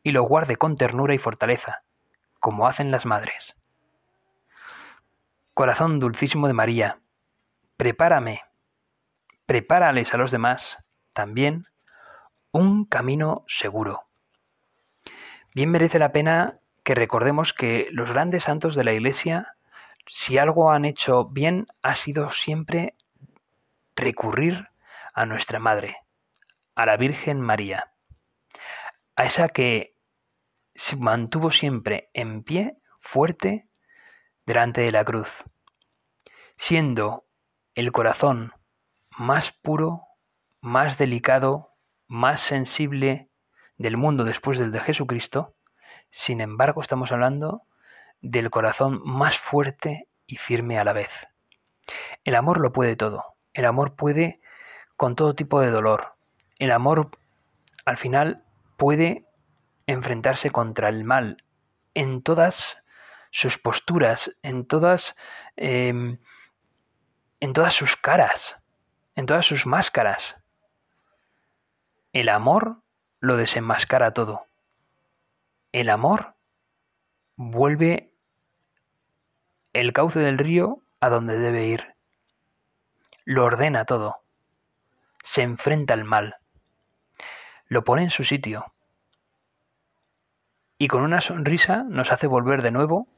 y 0.03 0.11
lo 0.11 0.25
guarde 0.25 0.57
con 0.57 0.75
ternura 0.75 1.15
y 1.15 1.19
fortaleza, 1.19 1.85
como 2.39 2.69
hacen 2.69 2.91
las 2.91 3.07
madres. 3.07 3.57
Corazón 5.55 6.01
dulcísimo 6.01 6.49
de 6.49 6.53
María, 6.53 7.01
prepárame 7.79 8.46
prepárales 9.47 10.13
a 10.13 10.19
los 10.19 10.31
demás 10.31 10.79
también 11.13 11.69
un 12.53 12.85
camino 12.85 13.45
seguro. 13.47 14.07
Bien 15.55 15.71
merece 15.71 15.99
la 15.99 16.13
pena 16.13 16.61
que 16.83 16.95
recordemos 16.95 17.53
que 17.53 17.89
los 17.91 18.13
grandes 18.13 18.45
santos 18.45 18.75
de 18.75 18.85
la 18.85 18.93
Iglesia, 18.93 19.57
si 20.07 20.39
algo 20.39 20.71
han 20.71 20.85
hecho 20.85 21.27
bien, 21.27 21.67
ha 21.83 21.97
sido 21.97 22.31
siempre 22.31 22.95
recurrir 23.95 24.69
a 25.15 25.27
nuestra 25.27 25.59
Madre, 25.59 25.97
a 26.75 26.87
la 26.87 26.97
Virgen 26.97 27.41
María, 27.41 27.93
a 29.17 29.25
esa 29.25 29.49
que 29.49 29.97
se 30.75 30.97
mantuvo 30.97 31.51
siempre 31.51 32.11
en 32.13 32.43
pie, 32.43 32.77
fuerte, 33.01 33.67
delante 34.45 34.83
de 34.83 34.93
la 34.93 35.05
cruz, 35.05 35.45
siendo 36.57 37.25
el 37.75 37.93
corazón 37.93 38.53
más 39.17 39.53
puro, 39.53 40.03
más 40.61 40.99
delicado, 40.99 41.75
más 42.07 42.41
sensible 42.43 43.31
del 43.79 43.97
mundo 43.97 44.25
después 44.25 44.59
del 44.59 44.73
de 44.73 44.81
Jesucristo, 44.81 45.55
sin 46.11 46.41
embargo 46.41 46.83
estamos 46.83 47.13
hablando 47.13 47.63
del 48.21 48.51
corazón 48.51 49.01
más 49.05 49.39
fuerte 49.39 50.09
y 50.27 50.37
firme 50.37 50.79
a 50.79 50.85
la 50.85 50.93
vez. 50.93 51.29
El 52.25 52.35
amor 52.35 52.61
lo 52.61 52.73
puede 52.73 52.95
todo, 52.95 53.37
el 53.55 53.65
amor 53.65 53.97
puede 53.97 54.41
con 54.97 55.17
todo 55.17 55.35
tipo 55.35 55.61
de 55.61 55.71
dolor, 55.71 56.17
el 56.59 56.71
amor 56.71 57.11
al 57.87 57.97
final 57.97 58.45
puede 58.77 59.27
enfrentarse 59.87 60.51
contra 60.51 60.91
el 60.91 61.05
mal 61.05 61.43
en 61.95 62.23
todas 62.23 62.83
sus 63.31 63.57
posturas, 63.57 64.37
en 64.43 64.67
todas, 64.67 65.17
em, 65.57 66.19
en 67.41 67.53
todas 67.53 67.73
sus 67.73 67.97
caras 67.97 68.57
en 69.17 69.27
todas 69.27 69.47
sus 69.47 69.67
máscaras. 69.67 70.37
El 72.13 72.29
amor 72.29 72.83
lo 73.21 73.37
desenmascara 73.37 74.13
todo. 74.13 74.47
El 75.73 75.91
amor 75.91 76.35
vuelve 77.35 78.13
el 79.73 79.93
cauce 79.93 80.21
del 80.21 80.39
río 80.39 80.83
a 81.01 81.09
donde 81.09 81.39
debe 81.39 81.67
ir. 81.67 81.95
Lo 83.25 83.45
ordena 83.45 83.85
todo. 83.85 84.23
Se 85.23 85.43
enfrenta 85.43 85.95
al 85.95 86.05
mal. 86.05 86.37
Lo 87.67 87.85
pone 87.85 88.05
en 88.05 88.11
su 88.11 88.23
sitio. 88.23 88.73
Y 90.79 90.89
con 90.89 91.03
una 91.03 91.21
sonrisa 91.21 91.85
nos 91.89 92.13
hace 92.13 92.27
volver 92.27 92.63
de 92.63 92.71
nuevo 92.71 93.09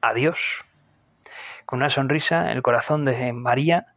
a 0.00 0.12
Dios. 0.12 0.64
Con 1.66 1.78
una 1.78 1.90
sonrisa 1.90 2.52
el 2.52 2.62
corazón 2.62 3.04
de 3.04 3.32
María 3.32 3.94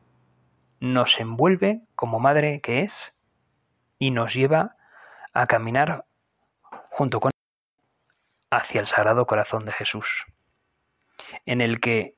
nos 0.84 1.18
envuelve 1.22 1.80
como 1.96 2.20
madre 2.20 2.60
que 2.60 2.82
es 2.82 3.14
y 4.00 4.12
nos 4.12 4.34
lleva 4.34 4.76
a 5.32 5.48
caminar 5.48 6.04
junto 6.90 7.22
con 7.22 7.32
hacia 8.52 8.82
el 8.82 8.88
Sagrado 8.88 9.26
Corazón 9.26 9.64
de 9.64 9.72
Jesús, 9.72 10.26
en 11.46 11.62
el 11.62 11.80
que 11.80 12.18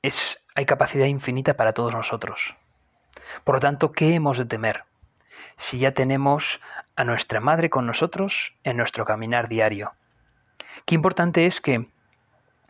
es, 0.00 0.42
hay 0.54 0.64
capacidad 0.64 1.04
infinita 1.04 1.54
para 1.58 1.74
todos 1.74 1.92
nosotros. 1.92 2.56
Por 3.44 3.56
lo 3.56 3.60
tanto, 3.60 3.92
¿qué 3.92 4.14
hemos 4.14 4.38
de 4.38 4.46
temer? 4.46 4.84
Si 5.58 5.78
ya 5.78 5.92
tenemos 5.92 6.62
a 6.96 7.04
nuestra 7.04 7.40
Madre 7.40 7.68
con 7.68 7.86
nosotros 7.86 8.56
en 8.64 8.78
nuestro 8.78 9.04
caminar 9.04 9.48
diario. 9.48 9.92
Qué 10.86 10.94
importante 10.94 11.44
es 11.44 11.60
que 11.60 11.90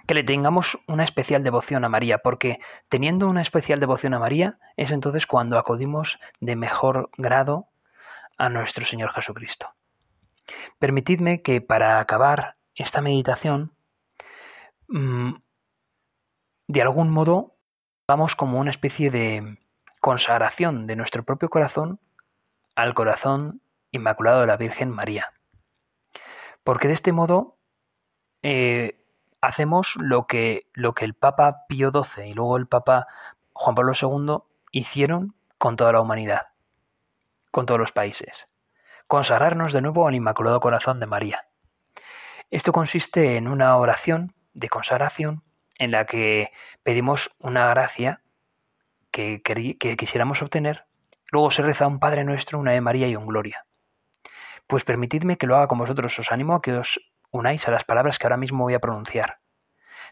que 0.06 0.14
le 0.14 0.24
tengamos 0.24 0.78
una 0.86 1.04
especial 1.04 1.42
devoción 1.42 1.84
a 1.84 1.88
María, 1.88 2.18
porque 2.18 2.60
teniendo 2.88 3.28
una 3.28 3.42
especial 3.42 3.80
devoción 3.80 4.14
a 4.14 4.18
María 4.18 4.58
es 4.76 4.92
entonces 4.92 5.26
cuando 5.26 5.58
acudimos 5.58 6.18
de 6.40 6.56
mejor 6.56 7.10
grado 7.16 7.68
a 8.38 8.48
nuestro 8.48 8.84
Señor 8.84 9.10
Jesucristo. 9.10 9.74
Permitidme 10.78 11.42
que 11.42 11.60
para 11.60 12.00
acabar 12.00 12.56
esta 12.74 13.00
meditación, 13.00 13.74
mm, 14.88 15.34
de 16.68 16.82
algún 16.82 17.10
modo, 17.10 17.56
vamos 18.06 18.34
como 18.36 18.58
una 18.58 18.70
especie 18.70 19.10
de 19.10 19.58
consagración 20.00 20.86
de 20.86 20.96
nuestro 20.96 21.24
propio 21.24 21.50
corazón 21.50 22.00
al 22.74 22.94
corazón 22.94 23.62
inmaculado 23.90 24.40
de 24.40 24.46
la 24.46 24.56
Virgen 24.56 24.90
María. 24.90 25.32
Porque 26.64 26.88
de 26.88 26.94
este 26.94 27.12
modo 27.12 27.58
eh, 28.42 28.99
hacemos 29.40 29.96
lo 29.96 30.26
que, 30.26 30.66
lo 30.72 30.94
que 30.94 31.04
el 31.04 31.14
Papa 31.14 31.66
Pío 31.68 31.90
XII 31.90 32.28
y 32.28 32.34
luego 32.34 32.56
el 32.56 32.66
Papa 32.66 33.06
Juan 33.52 33.74
Pablo 33.74 33.92
II 34.00 34.38
hicieron 34.72 35.34
con 35.58 35.76
toda 35.76 35.92
la 35.92 36.00
humanidad, 36.00 36.48
con 37.50 37.66
todos 37.66 37.80
los 37.80 37.92
países. 37.92 38.48
Consagrarnos 39.06 39.72
de 39.72 39.82
nuevo 39.82 40.06
al 40.06 40.14
Inmaculado 40.14 40.60
Corazón 40.60 41.00
de 41.00 41.06
María. 41.06 41.46
Esto 42.50 42.72
consiste 42.72 43.36
en 43.36 43.48
una 43.48 43.76
oración 43.76 44.34
de 44.54 44.68
consagración 44.68 45.42
en 45.78 45.90
la 45.92 46.04
que 46.04 46.52
pedimos 46.82 47.30
una 47.38 47.68
gracia 47.68 48.22
que, 49.10 49.42
quisiéramos 49.98 50.42
obtener. 50.42 50.86
Luego 51.32 51.50
se 51.50 51.62
reza 51.62 51.86
un 51.86 51.98
Padre 51.98 52.24
Nuestro, 52.24 52.58
una 52.58 52.72
de 52.72 52.80
María 52.80 53.08
y 53.08 53.16
un 53.16 53.26
Gloria. 53.26 53.66
Pues 54.66 54.84
permitidme 54.84 55.36
que 55.36 55.46
lo 55.46 55.56
haga 55.56 55.68
con 55.68 55.78
vosotros. 55.78 56.18
Os 56.18 56.32
animo 56.32 56.54
a 56.54 56.62
que 56.62 56.72
os 56.72 57.00
unáis 57.30 57.66
a 57.68 57.70
las 57.70 57.84
palabras 57.84 58.18
que 58.18 58.26
ahora 58.26 58.36
mismo 58.36 58.64
voy 58.64 58.74
a 58.74 58.80
pronunciar. 58.80 59.38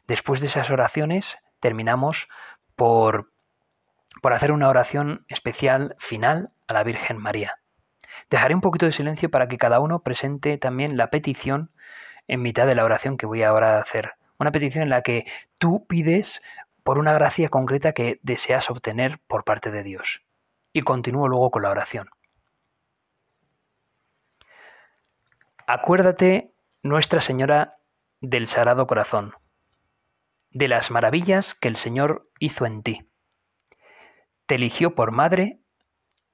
Después 0.07 0.41
de 0.41 0.47
esas 0.47 0.71
oraciones 0.71 1.39
terminamos 1.61 2.29
por, 2.77 3.33
por 4.23 4.33
hacer 4.33 4.53
una 4.53 4.69
oración 4.69 5.25
especial 5.29 5.97
final 5.99 6.51
a 6.67 6.73
la 6.73 6.85
Virgen 6.85 7.19
María. 7.19 7.61
Dejaré 8.31 8.55
un 8.55 8.61
poquito 8.61 8.87
de 8.87 8.93
silencio 8.93 9.31
para 9.31 9.49
que 9.49 9.59
cada 9.59 9.81
uno 9.81 10.03
presente 10.03 10.59
también 10.59 10.97
la 10.97 11.11
petición 11.11 11.71
en 12.27 12.43
mitad 12.43 12.67
de 12.67 12.75
la 12.75 12.85
oración 12.85 13.17
que 13.17 13.27
voy 13.27 13.43
ahora 13.43 13.77
a 13.77 13.81
hacer. 13.81 14.13
Una 14.39 14.53
petición 14.53 14.83
en 14.83 14.91
la 14.91 15.03
que 15.03 15.27
tú 15.59 15.87
pides 15.87 16.43
por 16.85 16.99
una 16.99 17.13
gracia 17.13 17.49
concreta 17.49 17.93
que 17.93 18.21
deseas 18.23 18.71
obtener 18.71 19.21
por 19.27 19.45
parte 19.45 19.71
de 19.71 19.83
Dios. 19.83 20.23
Y 20.73 20.83
continúo 20.83 21.29
luego 21.29 21.51
con 21.51 21.63
la 21.63 21.71
oración. 21.71 22.11
Acuérdate, 25.67 26.55
Nuestra 26.89 27.21
Señora 27.21 27.83
del 28.23 28.49
Sagrado 28.49 28.87
Corazón, 28.87 29.35
de 30.49 30.69
las 30.69 30.91
maravillas 30.91 31.55
que 31.55 31.69
el 31.69 31.77
Señor 31.77 32.31
hizo 32.39 32.65
en 32.65 32.83
ti. 32.83 33.13
Te 34.47 34.55
eligió 34.55 34.95
por 34.95 35.13
madre 35.13 35.61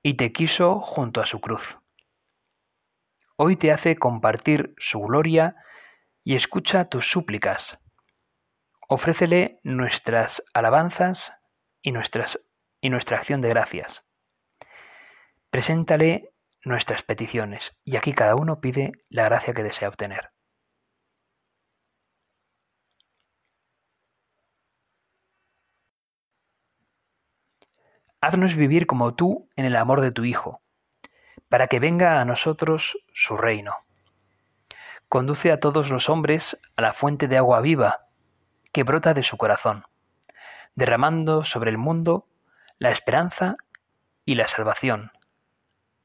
y 0.00 0.14
te 0.14 0.30
quiso 0.30 0.78
junto 0.78 1.20
a 1.20 1.26
su 1.26 1.40
cruz. 1.40 1.78
Hoy 3.34 3.56
te 3.56 3.72
hace 3.72 3.96
compartir 3.96 4.76
su 4.78 5.00
gloria 5.00 5.56
y 6.22 6.36
escucha 6.36 6.88
tus 6.88 7.10
súplicas. 7.10 7.80
Ofrécele 8.88 9.58
nuestras 9.64 10.44
alabanzas 10.54 11.32
y, 11.82 11.90
nuestras, 11.90 12.38
y 12.80 12.90
nuestra 12.90 13.16
acción 13.16 13.40
de 13.40 13.48
gracias. 13.48 14.04
Preséntale 15.50 16.32
nuestras 16.64 17.02
peticiones 17.02 17.76
y 17.82 17.96
aquí 17.96 18.12
cada 18.12 18.36
uno 18.36 18.60
pide 18.60 18.92
la 19.08 19.24
gracia 19.24 19.52
que 19.52 19.64
desea 19.64 19.88
obtener. 19.88 20.33
Haznos 28.24 28.56
vivir 28.56 28.86
como 28.86 29.14
tú 29.14 29.50
en 29.54 29.66
el 29.66 29.76
amor 29.76 30.00
de 30.00 30.10
tu 30.10 30.24
Hijo, 30.24 30.62
para 31.48 31.66
que 31.66 31.80
venga 31.80 32.20
a 32.20 32.24
nosotros 32.24 32.98
su 33.12 33.36
reino 33.36 33.74
conduce 35.14 35.52
a 35.52 35.60
todos 35.60 35.90
los 35.90 36.08
hombres 36.08 36.58
a 36.74 36.82
la 36.82 36.92
fuente 36.92 37.28
de 37.28 37.36
agua 37.36 37.60
viva 37.60 38.08
que 38.72 38.82
brota 38.82 39.14
de 39.14 39.22
su 39.22 39.36
corazón, 39.36 39.84
derramando 40.74 41.44
sobre 41.44 41.70
el 41.70 41.78
mundo 41.78 42.26
la 42.78 42.90
esperanza 42.90 43.56
y 44.24 44.34
la 44.34 44.48
salvación, 44.48 45.12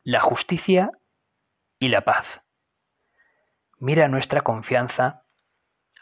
la 0.04 0.20
justicia 0.20 0.92
y 1.80 1.88
la 1.88 2.02
paz. 2.02 2.42
Mira 3.80 4.08
nuestra 4.08 4.42
confianza, 4.42 5.24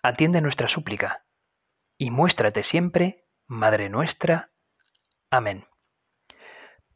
atiende 0.03 0.41
nuestra 0.41 0.67
súplica, 0.67 1.23
y 1.97 2.11
muéstrate 2.11 2.63
siempre, 2.63 3.23
Madre 3.45 3.87
nuestra. 3.87 4.51
Amén. 5.31 5.65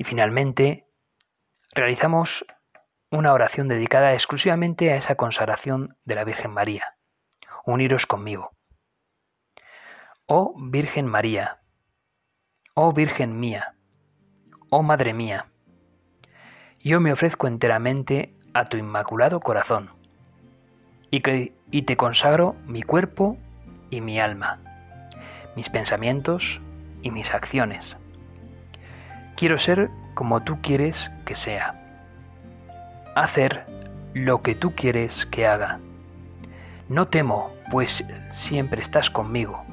Y 0.00 0.04
finalmente, 0.04 0.86
realizamos 1.74 2.46
una 3.10 3.34
oración 3.34 3.68
dedicada 3.68 4.14
exclusivamente 4.14 4.90
a 4.90 4.96
esa 4.96 5.16
consagración 5.16 5.98
de 6.06 6.14
la 6.14 6.24
Virgen 6.24 6.52
María. 6.52 6.96
Uniros 7.66 8.06
conmigo. 8.06 8.56
Oh 10.24 10.54
Virgen 10.58 11.04
María, 11.04 11.60
oh 12.72 12.94
Virgen 12.94 13.38
mía, 13.40 13.76
oh 14.70 14.82
Madre 14.82 15.12
mía, 15.12 15.48
yo 16.82 16.98
me 16.98 17.12
ofrezco 17.12 17.46
enteramente 17.46 18.34
a 18.54 18.70
tu 18.70 18.78
inmaculado 18.78 19.40
corazón 19.40 19.90
y, 21.10 21.22
y 21.70 21.82
te 21.82 21.96
consagro 21.98 22.56
mi 22.64 22.82
cuerpo 22.82 23.36
y 23.90 24.00
mi 24.00 24.18
alma, 24.18 24.60
mis 25.56 25.68
pensamientos 25.68 26.62
y 27.02 27.10
mis 27.10 27.34
acciones. 27.34 27.98
Quiero 29.40 29.56
ser 29.56 29.88
como 30.12 30.42
tú 30.42 30.60
quieres 30.60 31.10
que 31.24 31.34
sea 31.34 31.74
hacer 33.14 33.64
lo 34.12 34.42
que 34.42 34.54
tú 34.54 34.74
quieres 34.74 35.24
que 35.24 35.46
haga. 35.46 35.80
No 36.90 37.08
temo, 37.08 37.50
pues 37.70 38.04
siempre 38.32 38.82
estás 38.82 39.08
conmigo. 39.08 39.64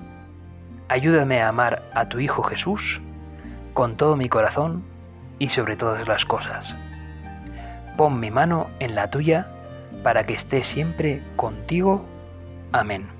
Ayúdame 0.87 1.41
a 1.41 1.49
amar 1.49 1.83
a 1.93 2.07
tu 2.07 2.21
Hijo 2.21 2.43
Jesús 2.43 3.01
con 3.73 3.97
todo 3.97 4.15
mi 4.15 4.29
corazón 4.29 4.85
y 5.37 5.49
sobre 5.49 5.75
todas 5.75 6.07
las 6.07 6.23
cosas. 6.23 6.73
Pon 7.97 8.21
mi 8.21 8.31
mano 8.31 8.67
en 8.79 8.95
la 8.95 9.11
tuya 9.11 9.47
para 10.01 10.25
que 10.25 10.33
esté 10.33 10.63
siempre 10.63 11.21
contigo. 11.35 12.05
Amén. 12.71 13.16